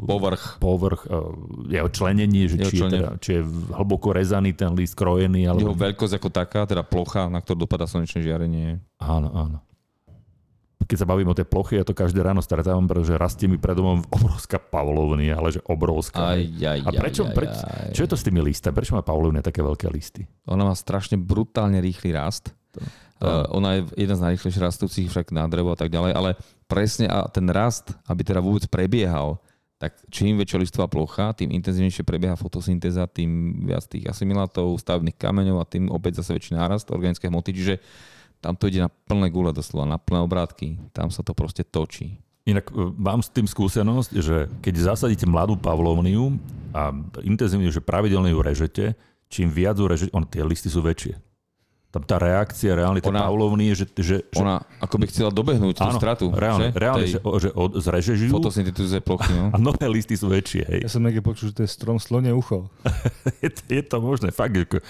[0.02, 0.56] Povrch.
[0.56, 1.20] povrch, e,
[1.70, 2.96] jeho členenie, že Jeho či, je členenie.
[2.98, 3.42] teda, či je
[3.76, 5.76] hlboko rezaný ten list, krojený, Jeho alebo...
[5.76, 8.80] veľkosť ako taká, teda plocha, na ktorú dopadá slnečné žiarenie.
[8.96, 9.58] Áno, áno.
[10.78, 13.74] Keď sa bavím o tej plochy, ja to každé ráno stretávam, pretože rastie mi pred
[13.74, 16.32] domom obrovská pavlovnia, ale že obrovská.
[16.32, 17.90] Aj, aj, A prečo, aj, preč, aj.
[17.90, 18.72] čo je to s tými listami?
[18.72, 20.24] Prečo má pavlovnia také veľké listy?
[20.46, 22.54] Ona má strašne brutálne rýchly rast.
[22.72, 22.80] To-
[23.16, 27.06] Uh, ona je jedna z najrýchlejšie rastúcich však na drevo a tak ďalej, ale presne
[27.10, 29.38] a ten rast, aby teda vôbec prebiehal,
[29.76, 35.58] tak čím väčšia listová plocha, tým intenzívnejšie prebieha fotosyntéza, tým viac tých asimilátov, stavebných kameňov
[35.60, 37.74] a tým opäť zase väčší nárast organické hmoty, čiže
[38.40, 40.92] tam to ide na plné gule doslova, na plné obrátky.
[40.92, 42.20] Tam sa to proste točí.
[42.46, 46.38] Inak e, mám s tým skúsenosť, že keď zasadíte mladú pavlovniu
[46.72, 46.94] a
[47.26, 48.84] intenzívne, že pravidelne ju režete,
[49.26, 51.18] čím viac ju režete, on, tie listy sú väčšie.
[51.96, 55.80] Tam tá reakcia reálne tej Ona- pavlovnie, že, že, že Ona ako by chcela dobehnúť
[55.80, 56.28] tú áno, stratu.
[56.28, 56.76] reálne, že?
[56.76, 59.32] reálne Tej že, že od, zrežeš ju fotosyntéze plochy.
[59.32, 59.48] No.
[59.54, 60.62] a nové listy sú väčšie.
[60.68, 60.80] Hej.
[60.84, 62.68] Ja som niekde počul, že to je strom slone ucho.
[63.44, 64.52] je, to- je to možné, fakt.
[64.52, 64.84] Ako,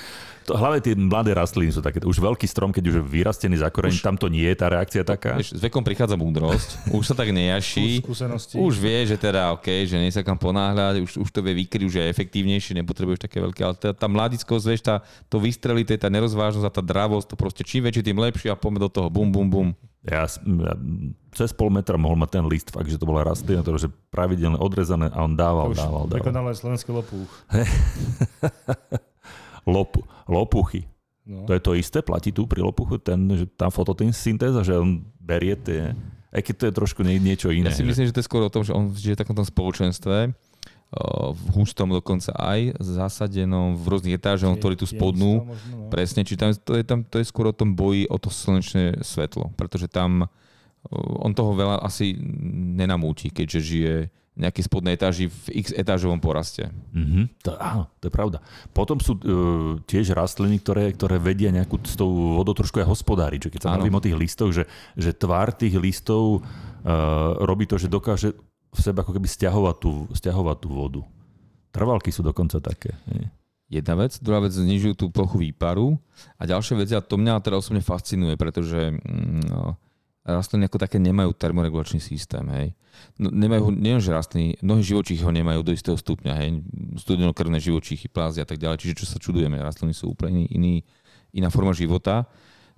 [0.47, 3.67] to, hlavne tie mladé rastliny sú také, už veľký strom, keď už je vyrastený za
[3.69, 5.35] koreň, tam to nie je tá reakcia taká.
[5.35, 8.55] Vieš, s vekom prichádza múdrosť, už sa tak nejaší, Skúsenosti.
[8.57, 11.83] už vie, že teda OK, že nie sa kam ponáhľať, už, už to vie vykryť,
[11.85, 16.07] už je efektívnejšie, nepotrebuješ také veľké, ale tá, tá mladickosť, vieš, tá, to vystrelité, tá
[16.07, 19.35] nerozvážnosť a tá dravosť, to proste čím väčší, tým lepšie a poďme do toho, bum,
[19.35, 19.69] bum, bum.
[20.07, 20.75] Ja, ja
[21.35, 24.55] cez pol metra mohol mať ten list, fakt, že to bola rastlina, ktorá že pravidelne
[24.55, 26.15] odrezané a on dával, To už dával, dával.
[26.23, 27.27] prekonal aj slovenský lopúch.
[29.67, 29.99] Lop,
[30.31, 30.87] lopuchy.
[31.27, 31.43] No.
[31.51, 35.59] To je to isté, platí tu pri lopuchu, ten, že tá fotosyntéza, že on berie
[35.59, 35.91] tie,
[36.31, 37.69] aj keď to je trošku nie, niečo iné.
[37.69, 39.35] Ja si že- myslím, že to je skôr o tom, že on žije v takom
[39.35, 40.31] spoločenstve,
[41.35, 45.91] v hustom dokonca aj, zasadenom v rôznych etážoch, on tvorí tú spodnú, no.
[45.91, 49.03] Presne, či tam, to, je tam, to je skôr o tom boji o to slnečné
[49.03, 50.31] svetlo, pretože tam
[50.95, 52.15] on toho veľa asi
[52.79, 53.95] nenamúti, keďže žije
[54.37, 56.69] v nejakej spodnej etáži v x etážovom poraste.
[56.93, 58.39] Mhm, to, áno, to je pravda.
[58.77, 59.23] Potom sú uh,
[59.89, 63.49] tiež rastliny, ktoré, ktoré vedia nejakú s tou vodou trošku aj hospodáriť.
[63.49, 67.81] Že keď sa bavím o tých listoch, že, že tvár tých listov uh, robí to,
[67.81, 68.37] že dokáže
[68.77, 71.01] v sebe ako keby stiahovať tú, stiahovať tú vodu.
[71.73, 72.93] Trvalky sú dokonca také.
[73.09, 73.33] Nie?
[73.67, 75.99] Jedna vec, druhá vec, znižujú tú plochu výparu
[76.39, 79.75] a ďalšia vec, a to mňa teda osobne fascinuje, pretože mm, no,
[80.27, 82.75] rastliny ako také nemajú termoregulačný systém, hej.
[83.15, 86.67] No, nemajú, neviem, že rastliny, mnohé živočíchy ho nemajú do istého stupňa, hej.
[86.99, 90.83] Studenokrvné živočíchy, plázy a tak ďalej, čiže čo sa čudujeme, rastliny sú úplne iný,
[91.31, 92.27] iná forma života,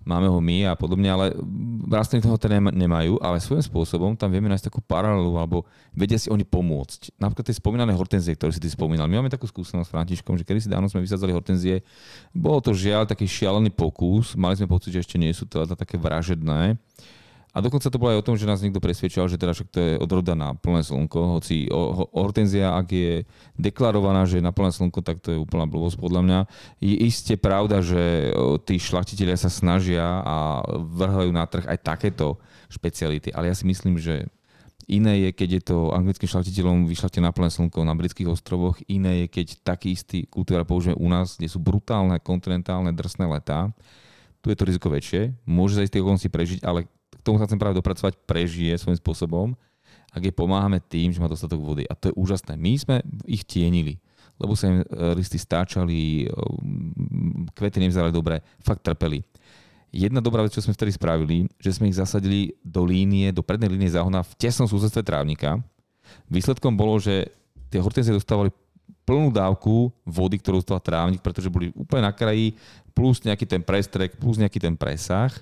[0.09, 1.37] máme ho my a podobne, ale
[1.85, 6.33] rastliny toho teda nemajú, ale svojím spôsobom tam vieme nájsť takú paralelu, alebo vedia si
[6.33, 7.21] oni pomôcť.
[7.21, 9.05] Napríklad tie spomínané hortenzie, ktoré si ty spomínal.
[9.05, 11.85] My máme takú skúsenosť s Františkom, že kedy si dávno sme vysadzali hortenzie.
[12.33, 16.01] Bolo to žiaľ taký šialený pokus, mali sme pocit, že ešte nie sú to také
[16.01, 16.81] vražedné.
[17.57, 19.79] A dokonca to bolo aj o tom, že nás niekto presvedčal, že teda však to
[19.81, 23.13] je odroda na plné slnko, hoci o, hortenzia, ak je
[23.57, 26.39] deklarovaná, že je na plné slnko, tak to je úplná blbosť podľa mňa.
[26.85, 28.31] Je iste pravda, že
[28.69, 32.37] tí šlachtitelia sa snažia a vrhajú na trh aj takéto
[32.69, 34.29] špeciality, ale ja si myslím, že
[34.89, 38.81] Iné je, keď je to anglickým šlachtiteľom vyšľachte na plné slnko na britských ostrovoch.
[38.89, 43.69] Iné je, keď taký istý kultúra použijeme u nás, kde sú brutálne kontinentálne drsné letá.
[44.41, 45.37] Tu je to riziko väčšie.
[45.45, 46.89] Môže sa istých okolností prežiť, ale
[47.29, 49.53] tomu sa chcem práve dopracovať, prežije svojím spôsobom,
[50.09, 51.85] ak jej pomáhame tým, že má dostatok vody.
[51.85, 52.57] A to je úžasné.
[52.57, 52.97] My sme
[53.29, 54.01] ich tienili,
[54.41, 56.33] lebo sa im e, listy stáčali, e,
[57.53, 59.21] kvety nevzali dobre, fakt trpeli.
[59.93, 63.73] Jedna dobrá vec, čo sme vtedy spravili, že sme ich zasadili do línie, do prednej
[63.73, 65.61] línie záhona v tesnom súsedstve trávnika.
[66.29, 67.29] Výsledkom bolo, že
[67.69, 68.53] tie hortenzie dostávali
[69.09, 72.53] plnú dávku vody, ktorú dostal trávnik, pretože boli úplne na kraji,
[72.93, 75.33] plus nejaký ten prestrek, plus nejaký ten presah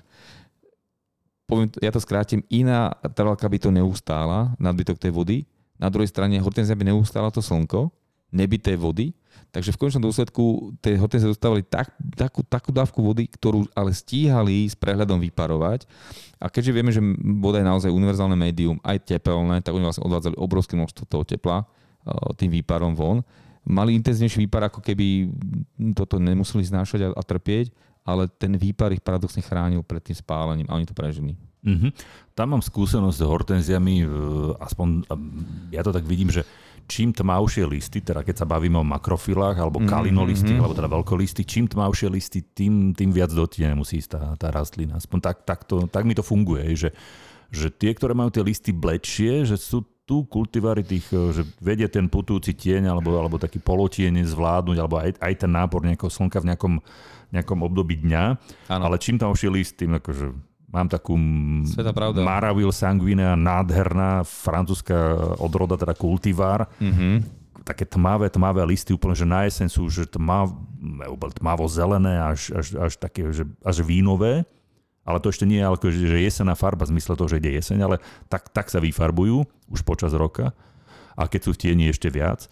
[1.47, 5.37] poviem, ja to skrátim, iná trvalka by to neustála, nadbytok tej vody.
[5.79, 7.89] Na druhej strane hortenzia by neustála to slnko,
[8.29, 9.15] nebyté vody.
[9.47, 14.67] Takže v konečnom dôsledku tie hortenzie dostávali tak, takú, takú dávku vody, ktorú ale stíhali
[14.67, 15.87] s prehľadom vyparovať.
[16.35, 16.99] A keďže vieme, že
[17.39, 21.63] voda je naozaj univerzálne médium, aj tepelné, tak oni vlastne odvádzali obrovské množstvo toho tepla
[22.35, 23.23] tým výparom von.
[23.63, 25.31] Mali intenzívnejší výpar, ako keby
[25.95, 27.71] toto nemuseli znášať a, a trpieť
[28.07, 31.35] ale ten výpar ich paradoxne chránil pred tým spálením a oni to prežili.
[31.67, 31.91] Mm-hmm.
[32.31, 34.07] Tam mám skúsenosť s hortenziami,
[34.63, 35.03] aspoň
[35.75, 36.47] ja to tak vidím, že
[36.87, 40.63] čím tmavšie listy, teda keď sa bavíme o makrofilách alebo mhm, kalinolisty, mm-hmm.
[40.63, 43.43] alebo teda veľkolisty, čím tmavšie listy, tým, tým viac do
[43.75, 44.95] musí ísť tá, tá rastlina.
[44.95, 46.89] Aspoň tak, tak, to, tak mi to funguje, že,
[47.51, 52.07] že tie, ktoré majú tie listy blečie, že sú tu kultivári tých, že vedia ten
[52.07, 56.55] putujúci tieň alebo, alebo taký polotieň zvládnuť, alebo aj, aj ten nápor nejakého slnka v
[56.55, 56.73] nejakom
[57.31, 58.23] nejakom období dňa,
[58.71, 58.83] ano.
[58.87, 60.31] ale čím tam ošiel list, tým akože
[60.71, 61.15] mám takú
[62.23, 64.95] Maravil sanguinea, nádherná francúzska
[65.39, 66.67] odroda, teda kultivár.
[66.79, 70.55] Mm-hmm také tmavé, tmavé listy, úplne, že na jeseň sú že tmav,
[71.35, 74.47] tmavo zelené, až, až, až také, že až vínové.
[75.03, 77.79] Ale to ešte nie je, ale že jesená farba v zmysle toho, že ide jeseň,
[77.83, 77.95] ale
[78.31, 80.55] tak, tak sa vyfarbujú už počas roka.
[81.19, 82.47] A keď sú v tieni ešte viac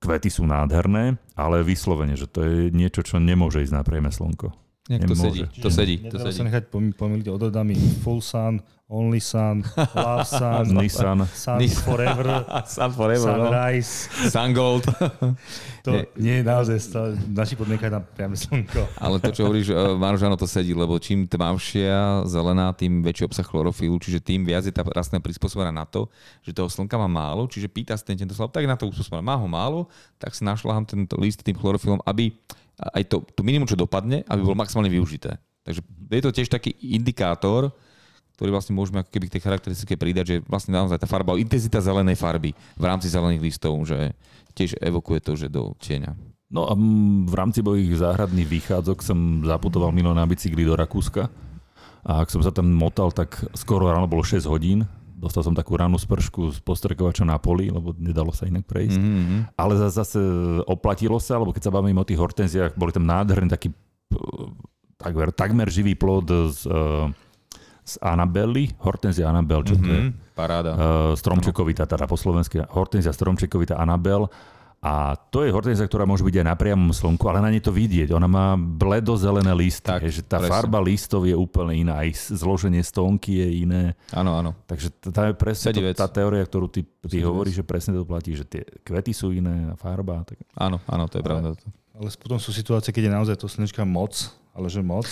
[0.00, 4.69] kvety sú nádherné, ale vyslovene, že to je niečo, čo nemôže ísť na priame slnko.
[4.90, 5.96] Nejak to sedí, to sedí.
[6.10, 6.34] To sedí.
[6.34, 6.66] sa nechať
[6.98, 8.58] pomýliť odrodami Full Sun,
[8.90, 9.62] Only Sun,
[9.94, 12.42] Love Sun, Nissan, Sun Forever,
[12.74, 14.26] Sun Forever, Sunrise, no.
[14.34, 14.90] Sun Gold.
[15.86, 16.78] to nie, nie je naozaj
[17.30, 18.82] naši podmienka na priame slnko.
[18.98, 23.46] Ale to, čo hovoríš, eh, Maružano, to sedí, lebo čím tmavšia zelená, tým väčší obsah
[23.46, 26.10] chlorofilu, čiže tým viac je tá rastlina prispôsobená na to,
[26.42, 29.22] že toho slnka má málo, čiže pýta sa ten tento slab, tak na to uspôsobená.
[29.22, 29.86] Má ho málo,
[30.18, 32.34] tak si našla tento list tým chlorofilom, aby
[32.80, 35.36] aj to, to minimum, čo dopadne, aby bolo maximálne využité.
[35.64, 37.68] Takže je to tiež taký indikátor,
[38.40, 41.84] ktorý vlastne môžeme ako keby k tej charakteristike pridať, že vlastne naozaj tá farba, intenzita
[41.84, 44.16] zelenej farby v rámci zelených listov, že
[44.56, 46.16] tiež evokuje to, že do tieňa.
[46.50, 46.74] No a
[47.28, 51.30] v rámci mojich záhradných výchádzok som zaputoval milo na bicykli do Rakúska
[52.02, 54.88] a ak som sa tam motal, tak skoro ráno bolo 6 hodín
[55.20, 58.96] dostal som takú ranú spršku z postrekovača na poli, lebo nedalo sa inak prejsť.
[58.96, 59.40] Mm-hmm.
[59.60, 60.18] Ale zase
[60.64, 63.68] oplatilo sa, lebo keď sa bavíme o tých hortenziách, boli tam nádherný taký
[64.96, 66.24] takmer, takmer živý plod
[66.56, 66.64] z,
[67.84, 69.84] z Anabely, hortenzia Anabel, čo mm-hmm.
[69.84, 70.02] to je?
[70.08, 70.12] Mhm.
[70.32, 70.70] Paráda.
[70.72, 74.24] Uh, stromčekovita, teda po slovensky, hortenzia stromčekovita Anabel
[74.80, 77.68] a to je hortenzia, ktorá môže byť aj na priamom slnku, ale na nej to
[77.68, 78.16] vidieť.
[78.16, 79.84] Ona má bledozelené listy.
[79.84, 80.56] Tak, že tá presne.
[80.56, 82.00] farba listov je úplne iná.
[82.00, 83.92] Aj zloženie stonky je iné.
[84.08, 84.56] Áno, áno.
[84.64, 88.32] Takže tá je presne to, tá teória, ktorú ty, ty hovoríš, že presne to platí,
[88.32, 90.24] že tie kvety sú iné a farba.
[90.24, 90.40] Tak...
[90.56, 91.52] Áno, áno, to je pravda.
[91.92, 94.16] Ale potom sú situácie, keď je naozaj to slnečka moc,
[94.56, 95.04] ale že moc.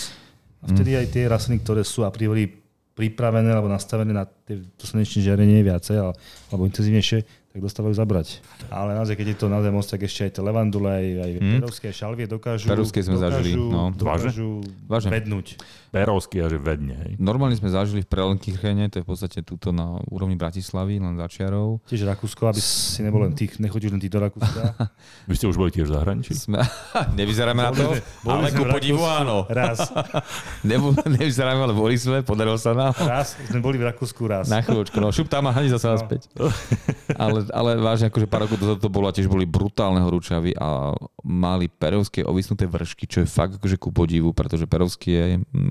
[0.65, 0.99] A vtedy mm.
[1.05, 2.49] aj tie rastliny, ktoré sú a priori
[2.97, 8.45] pripravené alebo nastavené na tie, to slnečné žiarenie viacej alebo intenzívnejšie, tak dostávajú zabrať.
[8.69, 11.53] Ale naozaj, keď je to naozaj moc, tak ešte aj tie levandule, aj, aj hmm.
[11.57, 13.83] perovské šalvie dokážu, Perovské sme dokážu, zažili, no.
[13.89, 15.09] dokážu Vážne?
[15.09, 15.57] vednúť.
[15.89, 16.93] Perovský a že vedne.
[16.93, 17.11] Hej.
[17.17, 21.81] Normálne sme zažili v Prelenkýchene, to je v podstate túto na úrovni Bratislavy, len začiarov.
[21.89, 24.77] Tiež Rakúsko, aby si nebol len tých, nechodíš len ty do Rakúska.
[25.29, 26.37] Vy ste už boli tiež v zahraničí?
[26.37, 26.61] Sme,
[27.19, 29.49] nevyzeráme na to, boli ale ku podivu áno.
[29.49, 29.89] Raz.
[30.69, 32.93] Nebo, nevyzeráme, ale boli sme, podarilo sa nám.
[32.93, 34.45] Raz, sme boli v Rakúsku raz.
[34.45, 35.93] Na chvíľočku, no šup tam a hani zase no.
[35.97, 36.21] naspäť.
[37.17, 40.57] ale ale, ale vážne, akože pár rokov dozadu to bolo a tiež boli brutálne horúčavy
[40.57, 45.25] a mali perovské ovisnuté vršky, čo je fakt akože ku podivu, pretože perovský je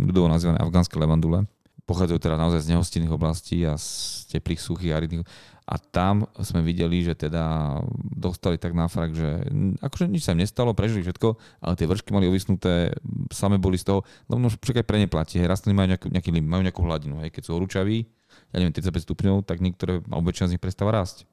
[0.08, 1.44] ľudovo nazývané afgánske levandule.
[1.84, 5.24] Pochádzajú teda naozaj z nehostinných oblastí a z teplých, suchých, aridných.
[5.68, 7.76] A tam sme videli, že teda
[8.16, 9.44] dostali tak na frak, že
[9.84, 12.96] akože nič sa im nestalo, prežili všetko, ale tie vršky mali ovisnuté,
[13.28, 14.00] same boli z toho,
[14.32, 17.20] lebo no, však aj pre ne platí, hej, rastliny majú nejaký, nejaký majú nejakú hladinu,
[17.20, 18.08] hej, keď sú horúčaví,
[18.48, 21.28] ja neviem, 35 stupňov, tak niektoré, alebo väčšina z nich prestáva rásť.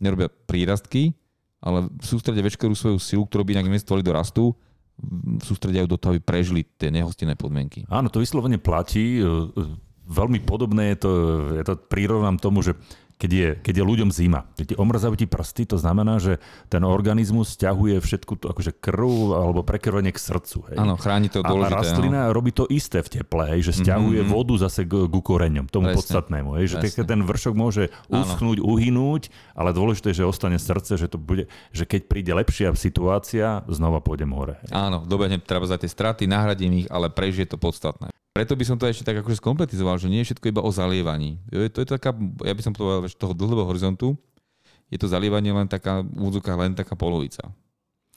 [0.00, 1.12] Nerobia prírastky,
[1.60, 4.56] ale sústredia veškerú svoju silu, ktorú by inak investovali do rastu,
[5.42, 7.84] sústredia do toho, aby prežili tie nehostinné podmienky.
[7.90, 9.18] Áno, to vyslovene platí.
[10.04, 11.12] Veľmi podobné je to,
[11.56, 12.76] je to prírodám tomu, že
[13.14, 14.44] keď je, keď je ľuďom zima.
[14.58, 19.62] Keď omrzajú ti prsty, to znamená, že ten organizmus stiahuje všetku tú akože krv alebo
[19.62, 20.74] prekrvenie k srdcu.
[20.74, 20.76] Hej.
[20.82, 21.74] Áno, chráni to dôležité.
[21.74, 22.34] A rastlina áno.
[22.34, 24.34] robí to isté v teple, hej, že stiahuje mm-hmm.
[24.34, 25.98] vodu zase k, k koreňom, tomu Presne.
[26.02, 26.50] podstatnému.
[26.58, 27.06] Hej, že Presne.
[27.06, 31.86] ten vršok môže uschnúť, uhynúť, ale dôležité je, že ostane srdce, že, to bude, že
[31.86, 34.58] keď príde lepšia situácia, znova pôjdem hore.
[34.66, 34.74] Hej.
[34.74, 38.10] Áno, dobehnem treba za tie straty, nahradím ich, ale prežije to podstatné.
[38.34, 41.38] Preto by som to ešte tak akože skompletizoval, že nie je všetko iba o zalievaní.
[41.54, 42.10] Je to je taká,
[42.42, 44.18] ja by som povedal, že toho dlhého horizontu
[44.90, 47.54] je to zalievanie len taká, úvodzovkách len taká polovica.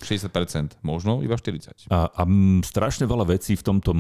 [0.02, 1.90] 60%, možno iba 40%.
[1.90, 2.22] A, a
[2.62, 3.98] strašne veľa vecí v tomto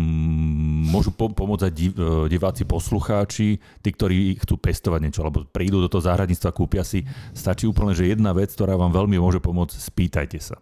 [0.90, 5.90] môžu po, pomôcť div, e, diváci, poslucháči, tí, ktorí chcú pestovať niečo, alebo prídu do
[5.90, 7.02] toho záhradníctva, kúpia si.
[7.34, 10.62] Stačí úplne, že jedna vec, ktorá vám veľmi môže pomôcť, spýtajte sa.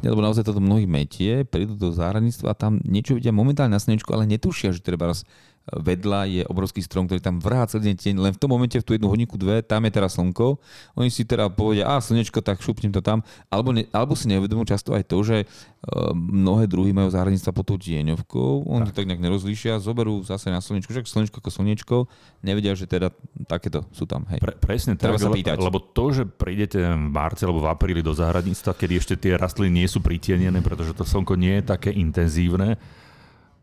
[0.00, 3.82] Ja, lebo naozaj toto mnohí metie, prídu do záhradníctva a tam niečo vidia momentálne na
[3.82, 5.22] slnečku, ale netušia, že treba raz
[5.72, 8.84] vedľa je obrovský strom, ktorý tam vrhá celý deň tieň, len v tom momente v
[8.84, 10.60] tú jednu hodinku, dve, tam je teraz slnko.
[11.00, 13.24] Oni si teda povedia, a slnečko, tak šupnem to tam.
[13.48, 17.64] Alebo, ne, alebo si neuvedomujú často aj to, že uh, mnohé druhy majú záhradníctva pod
[17.64, 21.96] tou tieňovkou, oni to tak nejak nerozlíšia, zoberú zase na slnečko, však slnečko ako slnečko,
[22.44, 23.08] nevedia, že teda
[23.48, 24.28] takéto sú tam.
[24.28, 24.44] Hej.
[24.44, 25.56] Pre, presne Treba tak, sa pýtať.
[25.56, 29.84] lebo to, že prídete v marci alebo v apríli do záhradníctva, kedy ešte tie rastliny
[29.84, 32.76] nie sú pritienené, pretože to slnko nie je také intenzívne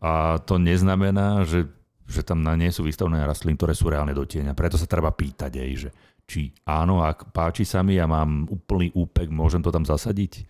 [0.02, 1.70] a to neznamená, že,
[2.12, 4.52] že tam na nie sú vystavené rastliny, ktoré sú reálne do tieňa.
[4.52, 5.90] Preto sa treba pýtať aj, že
[6.28, 10.48] či áno, ak páči sa mi a mám úplný úpek, môžem to tam zasadiť?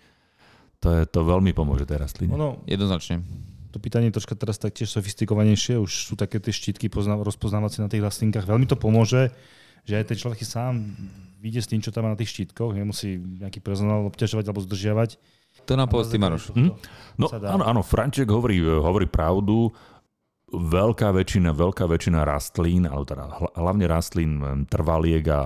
[0.81, 2.33] To, je, to veľmi pomôže tej rastline.
[2.33, 3.21] Ono, Jednoznačne.
[3.69, 7.89] to pýtanie je troška teraz taktiež sofistikovanejšie, už sú také tie štítky pozna- rozpoznávacie na
[7.89, 8.49] tých rastlinkách.
[8.49, 9.29] Veľmi to pomôže,
[9.85, 10.81] že aj ten človek si sám
[11.41, 15.17] vyjde s tým, čo tam má na tých štítkoch, nemusí nejaký personál obťažovať alebo zdržiavať.
[15.65, 16.53] To nám povedz ty, Maroš.
[16.53, 16.71] Hm?
[17.17, 19.73] No áno, áno, Franček hovorí, hovorí pravdu.
[20.51, 24.31] Veľká väčšina, veľká väčšina rastlín, alebo teda hla- hlavne rastlín
[24.67, 25.39] trvaliek a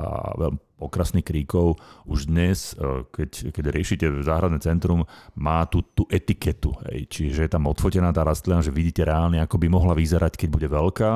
[0.81, 6.75] okrasných kríkov už dnes, e, keď, keď riešite záhradné centrum, má tú, tú etiketu.
[6.89, 7.07] Hej.
[7.07, 10.67] Čiže je tam odfotená tá rastlina, že vidíte reálne, ako by mohla vyzerať, keď bude
[10.67, 11.11] veľká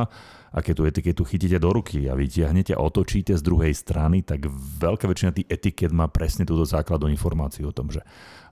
[0.49, 4.49] a keď tú etiketu chytíte do ruky a vytiahnete a otočíte z druhej strany, tak
[4.81, 8.01] veľká väčšina tých etiket má presne túto základnú informáciu o tom, že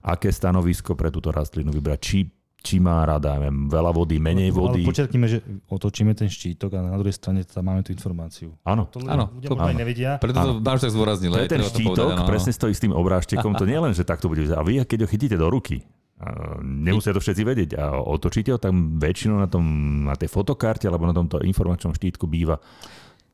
[0.04, 2.18] aké stanovisko pre túto rastlinu vybrať, či,
[2.58, 4.82] či má rada, neviem, veľa vody, menej vody.
[4.82, 5.38] Ale počerkneme, že
[5.70, 8.50] otočíme ten štítok a na druhej strane tam máme tú informáciu.
[8.66, 9.80] Áno, To ľudia, Áno, ľudia to- možno aj áno.
[9.80, 10.10] nevedia.
[10.18, 11.30] Preto to máš tak zdôraznil.
[11.32, 14.26] to je ten štítok, povedať, presne stojí s tým obrážtekom, to nie len, že takto
[14.26, 15.86] bude ale vy keď ho chytíte do ruky,
[16.18, 19.62] a nemusia to všetci vedieť a otočíte ho, tam väčšinou na, tom,
[20.10, 22.58] na tej fotokarte alebo na tomto informačnom štítku býva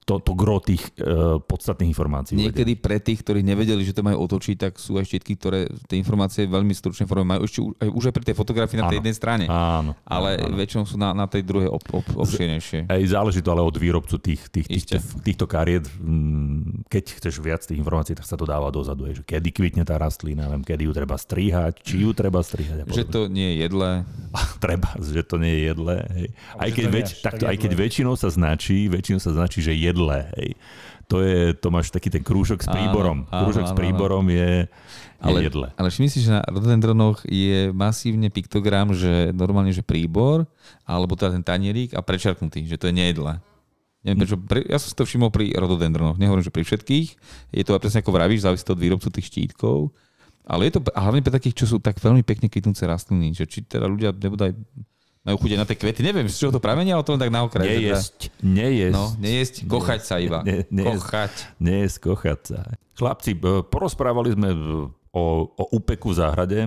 [0.05, 2.37] to, to gro tých e, podstatných informácií.
[2.37, 5.97] Niekedy pre tých, ktorí nevedeli, že to majú otočiť, tak sú aj štítky, ktoré tie
[5.97, 9.01] informácie veľmi stručne forme majú ešte už- aj, pri tej fotografii na tej Áno.
[9.01, 9.45] jednej strane.
[9.49, 9.97] Áno.
[10.05, 10.57] Ale áno.
[10.61, 12.85] väčšinou sú na, na tej druhej ob, ob, obširnejšie.
[12.85, 15.89] Aj záleží to ale od výrobcu tých, tých, týchto, týchto kariet.
[15.97, 19.09] Mm, Keď chceš viac tých informácií, tak sa to dáva dozadu.
[19.09, 22.85] Že kedy kvitne tá rastlina, neviem, kedy ju treba strihať, či ju treba strihať.
[22.85, 24.05] A Že to nie je jedlé.
[24.65, 25.97] treba, že to nie je jedlé.
[26.13, 26.29] Hej.
[26.61, 29.94] Aj, keď väč, takto, tak aj keď väčšinou sa značí, väčšinou sa značí, že jedlé.
[30.35, 30.59] Hej.
[31.05, 33.19] To, je, to máš taký ten krúžok s Áno, príborom.
[33.29, 33.81] áno, krúžok s áno, áno.
[33.85, 35.69] príborom je, je Ale, jedlé.
[35.77, 40.49] ale všimni si, že na rododendronoch je masívne piktogram, že normálne, že príbor,
[40.89, 43.37] alebo teda ten tanierik a prečarknutý, že to je nejedlé.
[44.01, 47.09] Neviem, prečo, pre, ja som si to všimol pri rododendronoch, nehovorím, že pri všetkých.
[47.53, 49.93] Je to presne ako vravíš, závisí to od výrobcu tých štítkov.
[50.45, 53.49] Ale je to a hlavne pre takých, čo sú tak veľmi pekne kvitnúce rastliny, že
[53.49, 54.53] či teda ľudia nebudú aj
[55.25, 57.43] majú chuť na tie kvety, neviem, z čoho to pramení, ale to len tak na
[57.43, 57.65] okraj.
[57.65, 58.93] teda- Nejesť, nejesť.
[58.93, 60.41] No, nejesť, kochať sa iba.
[60.41, 60.93] Ne- nejesť.
[61.01, 61.33] Kochať.
[61.59, 62.59] Nejesť, kochať sa.
[62.95, 66.61] Chlapci, b- porozprávali sme b- o, o úpeku v záhrade.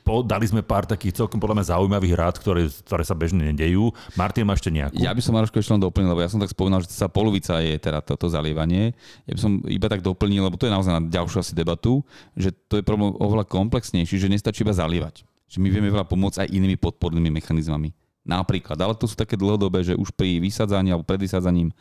[0.00, 3.92] Po, dali sme pár takých celkom podľa mňa zaujímavých rád, ktoré, ktoré sa bežne nedejú.
[4.14, 4.96] Martin má ešte nejakú?
[4.96, 7.60] Ja by som Maroško ešte len doplnil, lebo ja som tak spomínal, že sa polovica
[7.60, 8.96] je teda toto zalievanie.
[9.24, 12.00] Ja by som iba tak doplnil, lebo to je naozaj na ďalšiu asi debatu,
[12.32, 15.28] že to je problém oveľa komplexnejší, že nestačí iba zalievať.
[15.48, 17.96] Že my vieme veľa pomôcť aj inými podpornými mechanizmami.
[18.28, 21.72] Napríklad, ale to sú také dlhodobé, že už pri vysádzaní alebo pred vysádzaním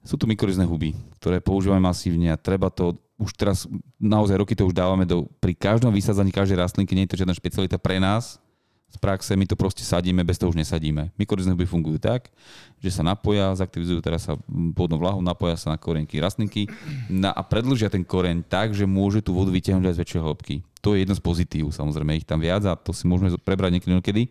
[0.00, 3.68] sú tu mykorizné huby, ktoré používame masívne a treba to už teraz
[4.00, 7.34] naozaj roky to už dávame do, pri každom vysádzaní každej rastlinky, nie je to žiadna
[7.36, 8.40] špecialita pre nás,
[8.86, 11.10] z praxe, my to proste sadíme, bez toho už nesadíme.
[11.18, 12.30] Mykorizné huby fungujú tak,
[12.78, 16.70] že sa napoja, zaktivizujú teraz sa pôdnou vláhou, napoja sa na korenky rastlinky
[17.10, 20.56] na, a predlžia ten koreň tak, že môže tú vodu vyťahnuť aj z väčšej hĺbky.
[20.86, 23.92] To je jedno z pozitív, samozrejme, ich tam viac a to si môžeme prebrať niekedy
[23.98, 24.22] niekedy.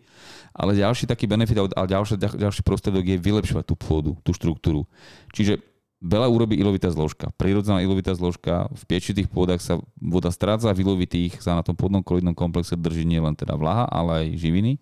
[0.56, 4.88] Ale ďalší taký benefit a ďalší, ďalší prostriedok je vylepšovať tú pôdu, tú štruktúru.
[5.36, 5.60] Čiže
[6.06, 7.34] veľa urobí ilovitá zložka.
[7.34, 12.00] Prirodzená ilovitá zložka, v piečitých pôdach sa voda stráca, v ilovitých sa na tom podnom
[12.00, 14.78] kolidnom komplexe drží nielen teda vlaha, ale aj živiny.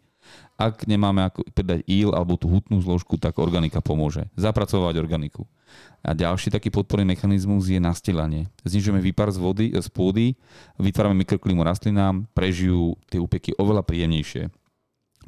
[0.54, 4.30] Ak nemáme ako pridať íl alebo tú hutnú zložku, tak organika pomôže.
[4.38, 5.44] Zapracovať organiku.
[6.04, 8.46] A ďalší taký podporný mechanizmus je nastelanie.
[8.62, 10.38] Znižujeme výpar z vody, z pôdy,
[10.78, 14.63] vytvárame mikroklimu rastlinám, prežijú tie úpeky oveľa príjemnejšie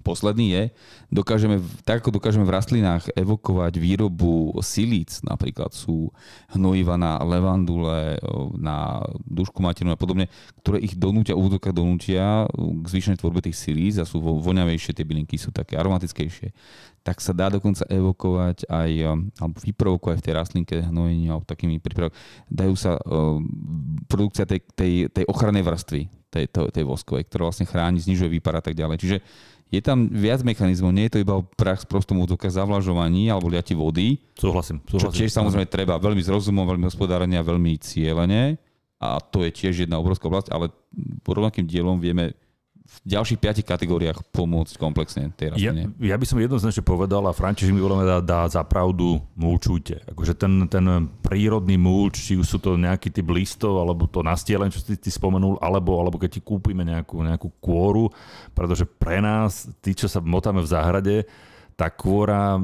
[0.06, 0.62] posledný je,
[1.10, 6.14] dokážeme, tak ako dokážeme v rastlinách evokovať výrobu silíc, napríklad sú
[6.54, 8.22] hnojiva na levandule,
[8.54, 10.30] na dušku matinu a podobne,
[10.62, 15.34] ktoré ich donútia, úvodzovkách donútia k zvýšenej tvorbe tých silíc a sú voňavejšie, tie bylinky
[15.34, 16.54] sú také aromatickejšie,
[17.02, 18.90] tak sa dá dokonca evokovať aj,
[19.42, 22.18] alebo vyprovokovať v tej rastlinke hnojenia alebo takými prípravkami.
[22.50, 22.98] Dajú sa
[24.10, 28.58] produkcia tej, tej, tej ochrannej vrstvy, tej, tej, tej voskovej, ktorá vlastne chráni, znižuje výpar
[28.58, 28.98] a tak ďalej.
[28.98, 29.18] Čiže
[29.66, 33.74] je tam viac mechanizmov, nie je to iba prach s prostom úvodzovkách zavlažovaní alebo liati
[33.74, 34.22] vody.
[34.38, 35.10] Súhlasím, súhlasím.
[35.10, 38.62] Čo tiež samozrejme treba veľmi s rozumom, veľmi hospodárne a veľmi cieľene.
[38.96, 40.72] A to je tiež jedna obrovská oblasť, ale
[41.26, 42.32] rovnakým dielom vieme
[42.86, 45.90] v ďalších piatich kategóriách pomôcť komplexne tej rastline.
[45.98, 50.06] Ja, ja by som jednoznačne povedal, a František mi veľmi dá, dá za pravdu, mulčujte.
[50.14, 50.86] Akože ten, ten
[51.18, 55.10] prírodný mulč, či už sú to nejaký typ listov, alebo to nastielen, čo si ty
[55.10, 58.06] spomenul, alebo, alebo keď ti kúpime nejakú, nejakú kôru,
[58.54, 61.16] pretože pre nás, tí, čo sa motáme v záhrade,
[61.76, 62.56] tá kôra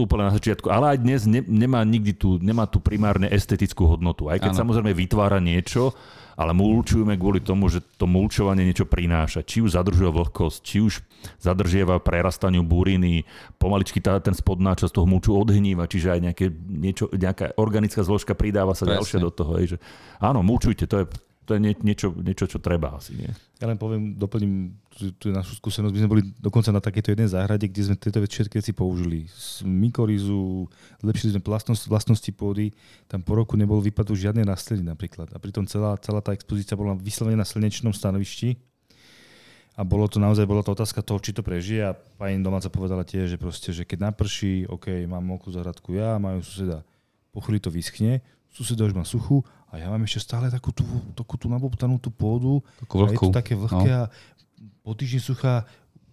[0.00, 4.32] úplne na začiatku, ale aj dnes ne, nemá nikdy tú, nemá tú primárne estetickú hodnotu.
[4.32, 4.60] Aj keď ano.
[4.64, 5.92] samozrejme vytvára niečo,
[6.34, 9.44] ale mulčujeme kvôli tomu, že to mulčovanie niečo prináša.
[9.44, 11.04] Či už zadržuje vlhkosť, či už
[11.36, 13.28] zadržieva prerastaniu buriny,
[13.60, 18.32] pomaličky tá, ten spodná časť toho mulču odhníva, čiže aj nejaké, niečo, nejaká organická zložka
[18.32, 18.98] pridáva sa Presne.
[18.98, 19.52] ďalšie do toho.
[19.60, 19.78] Hej, že,
[20.18, 21.06] áno, mulčujte, to je
[21.44, 23.12] to je nie, niečo, niečo, čo treba asi.
[23.20, 23.30] Nie?
[23.60, 24.72] Ja len poviem, doplním
[25.20, 25.92] tú, našu skúsenosť.
[25.92, 29.28] My sme boli dokonca na takéto jednej záhrade, kde sme tieto všetky veci použili.
[29.28, 30.64] Z mykorizu,
[31.04, 32.72] zlepšili sme vlastnosť, vlastnosti pôdy.
[33.04, 35.28] Tam po roku nebol vypadu žiadne rastliny napríklad.
[35.32, 38.56] A pritom celá, celá tá expozícia bola vyslovene na slnečnom stanovišti.
[39.74, 41.92] A bolo to naozaj, bola to otázka toho, či to prežije.
[41.92, 46.16] A pani domáca povedala tiež, že, proste, že keď naprší, OK, mám mokrú záhradku ja,
[46.16, 46.86] majú suseda,
[47.34, 48.22] po chvíli to vyschne,
[48.54, 49.42] suseda už má suchu
[49.74, 50.86] a ja mám ešte stále takú tú,
[51.18, 52.62] takú tú nabobtanú tú pôdu.
[52.86, 53.26] Takú vlhkú.
[53.26, 53.98] A je to také vlhké no.
[53.98, 54.02] a
[54.86, 55.66] po týždni suchá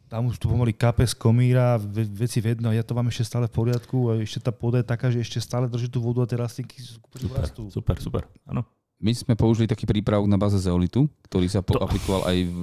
[0.10, 3.32] tam už to pomaly kape z komíra, ve, veci vedno a ja to mám ešte
[3.32, 6.26] stále v poriadku a ešte tá pôda je taká, že ešte stále drží tú vodu
[6.26, 7.72] a tie rastlinky super, rastú.
[7.72, 8.68] Super, super, áno.
[9.02, 11.80] My sme použili taký prípravok na báze zeolitu, ktorý sa to...
[11.80, 12.56] aplikoval aj v...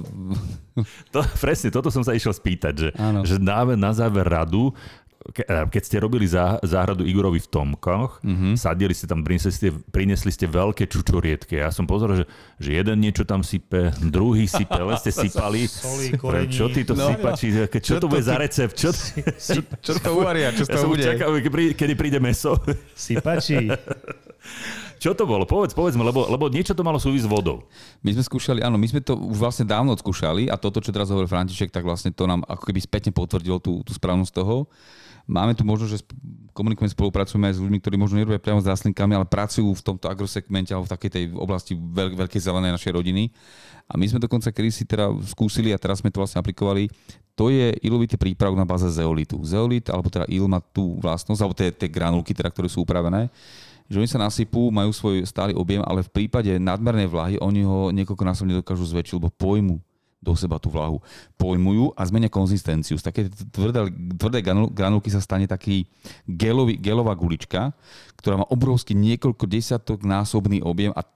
[1.11, 2.89] To, presne, toto som sa išiel spýtať, že,
[3.27, 4.71] že dáme na záver radu,
[5.19, 8.55] ke, eh, keď ste robili zá, záhradu Igorovi v Tomkoch, mm-hmm.
[8.55, 11.59] sadili ste tam, prinesli ste, prinesli ste veľké čučoriedky.
[11.59, 15.67] Ja som pozeral, že, že jeden niečo tam sype, druhý sype, ale ste sypali.
[15.67, 16.15] Soli,
[16.47, 17.51] čo ty to no, sypači?
[17.51, 17.67] No.
[17.67, 18.73] Čo, čo to bude za recept?
[18.79, 18.89] Čo,
[19.35, 20.55] čo, čo to uvaria?
[20.55, 21.03] Čo ja to bude?
[21.03, 21.29] Čakal,
[21.75, 22.55] kedy príde meso.
[22.95, 23.67] Sypači.
[24.99, 25.47] Čo to bolo?
[25.47, 27.63] Povedz, povedzme, lebo, lebo niečo to malo súvisť s vodou.
[28.03, 31.07] My sme skúšali, áno, my sme to už vlastne dávno skúšali a toto, čo teraz
[31.07, 34.67] hovorí František, tak vlastne to nám ako keby spätne potvrdilo tú, tú správnosť toho.
[35.29, 36.01] Máme tu možnosť, že
[36.57, 40.09] komunikujeme, spolupracujeme aj s ľuďmi, ktorí možno nerobia priamo s rastlinkami, ale pracujú v tomto
[40.09, 43.29] agrosegmente alebo v takej tej oblasti veľk, veľkej zelenej našej rodiny.
[43.85, 46.89] A my sme dokonca kedy si teda skúsili a teraz sme to vlastne aplikovali.
[47.37, 49.37] To je ilovitý prípravok na báze zeolitu.
[49.45, 53.29] Zeolit, alebo teda il má tú vlastnosť, alebo tie, tie granulky, teda, ktoré sú upravené,
[53.85, 57.89] že oni sa nasypú, majú svoj stály objem, ale v prípade nadmernej vlahy oni ho
[57.93, 59.77] niekoľkonásobne dokážu zväčšiť, lebo pojmu
[60.19, 60.99] do seba tú vlahu.
[61.39, 62.99] Pojmujú a zmenia konzistenciu.
[62.99, 63.87] Z také tvrdé,
[64.19, 64.39] tvrdé
[64.71, 65.87] granulky sa stane taký
[66.27, 67.71] gelový, gelová gulička,
[68.19, 71.07] ktorá má obrovský niekoľko desiatok násobný objem a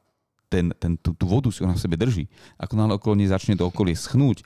[0.47, 2.29] ten, ten, tú, tú vodu si ona v sebe drží.
[2.61, 4.45] Ako náhle okolo nej začne to okolie schnúť,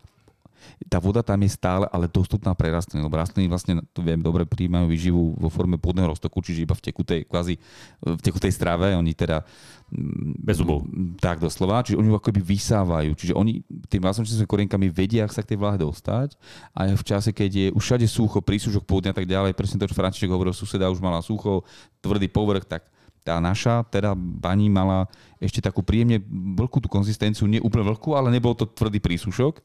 [0.88, 4.46] tá voda tam je stále, ale dostupná pre rastliny, lebo rastliny vlastne, to viem, dobre
[4.46, 7.56] príjmajú výživu vo forme pôdneho roztoku, čiže iba v tekutej, kvázi
[8.04, 9.44] v tekutej strave, oni teda
[9.90, 10.86] mm, bez zubov.
[11.18, 15.56] Tak doslova, čiže oni akoby vysávajú, čiže oni tým vlastnočnými korienkami vedia, ak sa k
[15.56, 16.38] tej vláhe dostať
[16.78, 19.90] a v čase, keď je už všade sucho, prísušok pôdne a tak ďalej, presne to,
[19.90, 21.66] čo František hovoril, suseda už mala sucho,
[22.02, 22.88] tvrdý povrch, tak
[23.28, 25.12] tá naša, teda baní mala
[25.44, 26.24] ešte takú príjemne
[26.56, 29.60] vlhkú tú konzistenciu, nie úplne vlhkú, ale nebol to tvrdý prísušok.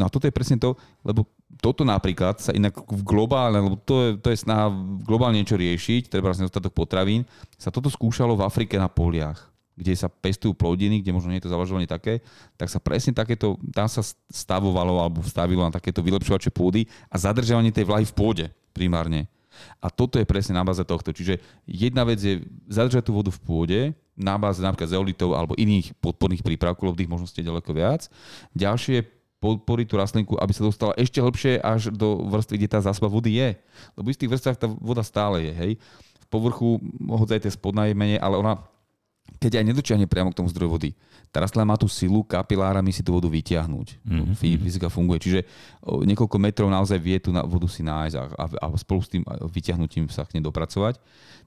[0.00, 0.72] No a toto je presne to,
[1.04, 1.28] lebo
[1.60, 4.72] toto napríklad sa inak v globálne, lebo to je, to je snaha
[5.04, 7.28] globálne niečo riešiť, treba vlastne dostatok potravín,
[7.60, 9.52] sa toto skúšalo v Afrike na poliach.
[9.76, 12.24] kde sa pestujú plodiny, kde možno nie je to zavažovanie také,
[12.56, 14.00] tak sa presne takéto, tam sa
[14.32, 19.28] stavovalo alebo stavilo na takéto vylepšovače pôdy a zadržiavanie tej vlahy v pôde primárne.
[19.80, 21.12] A toto je presne na báze tohto.
[21.12, 23.80] Čiže jedna vec je zadržať tú vodu v pôde,
[24.16, 28.08] na báze napríklad zeolitov alebo iných podporných prípravkov, lebo tých možností je ďaleko viac.
[28.56, 29.04] Ďalšie je
[29.36, 33.36] podporiť tú rastlinku, aby sa dostala ešte hlbšie až do vrstvy, kde tá zásoba vody
[33.36, 33.60] je.
[33.94, 35.72] Lebo v istých vrstvách tá voda stále je, hej.
[36.24, 38.64] V povrchu, hoď aj tie spodná je menej, ale ona
[39.36, 40.90] keď aj nedočiahne priamo k tomu zdroju vody,
[41.30, 43.88] tá rastlina má tú silu kapilárami si tú vodu vytiahnuť.
[44.08, 44.34] Mm-hmm.
[44.40, 45.20] Fyzika funguje.
[45.20, 45.40] Čiže
[45.84, 50.08] niekoľko metrov naozaj vie tú vodu si nájsť a, a, a spolu s tým vyťahnutím
[50.08, 50.96] sa k nej dopracovať.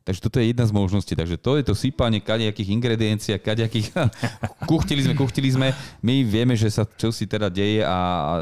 [0.09, 1.13] Takže toto je jedna z možností.
[1.13, 3.93] Takže to je to sypanie kadejakých ingrediencií a kadejakých...
[4.71, 5.75] kuchtili sme, kuchtili sme.
[6.01, 7.97] My vieme, že sa čo si teda deje a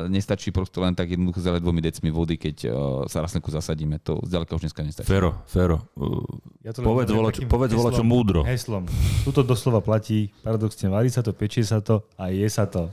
[0.07, 2.71] nestačí prosto len tak jednoducho zale dvomi decmi vody, keď uh,
[3.09, 3.99] sa rastlinku zasadíme.
[4.05, 5.09] To zďaleka už dneska nestačí.
[5.09, 5.91] Fero, Fero.
[5.97, 6.23] Uh,
[6.61, 8.45] ja to povedz vola, povedz vola, čo múdro.
[8.45, 8.85] Heslom.
[9.27, 12.87] Tuto doslova platí, paradoxne, varí sa to, pečie sa to a je sa to.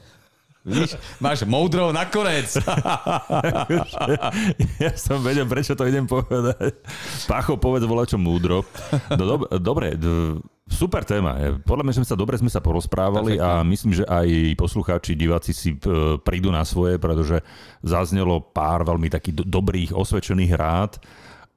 [0.65, 2.49] Víš, máš moudro nakoniec.
[4.83, 6.75] ja som vedel, prečo to idem povedať.
[7.29, 8.65] Pacho, povedz volá čo múdro.
[9.13, 11.61] No, dob- dobre, d- super téma.
[11.63, 15.77] Podľa mňa sme sa dobre sme sa porozprávali a myslím, že aj poslucháči, diváci si
[15.77, 17.45] e, prídu na svoje, pretože
[17.85, 20.97] zaznelo pár veľmi takých do- dobrých, osvedčených rád,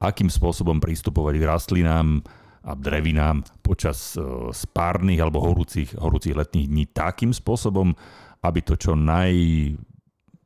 [0.03, 2.21] akým spôsobom pristupovať k rastlinám,
[2.63, 4.21] a drevinám počas e,
[4.53, 7.93] spárnych alebo horúcich, horúcich letných dní takým spôsobom,
[8.41, 9.33] aby to čo naj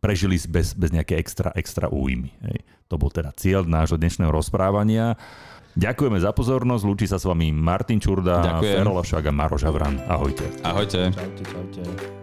[0.01, 2.33] prežili bez, bez nejaké extra, extra újmy.
[2.49, 2.65] Hej.
[2.89, 5.15] To bol teda cieľ nášho dnešného rozprávania.
[5.71, 10.03] Ďakujeme za pozornosť, lúči sa s vami Martin Čurda, Fero Lašák a Maro Žavran.
[10.03, 10.43] Ahojte.
[10.67, 11.15] Ahojte.
[11.15, 12.20] Čaute, čaute.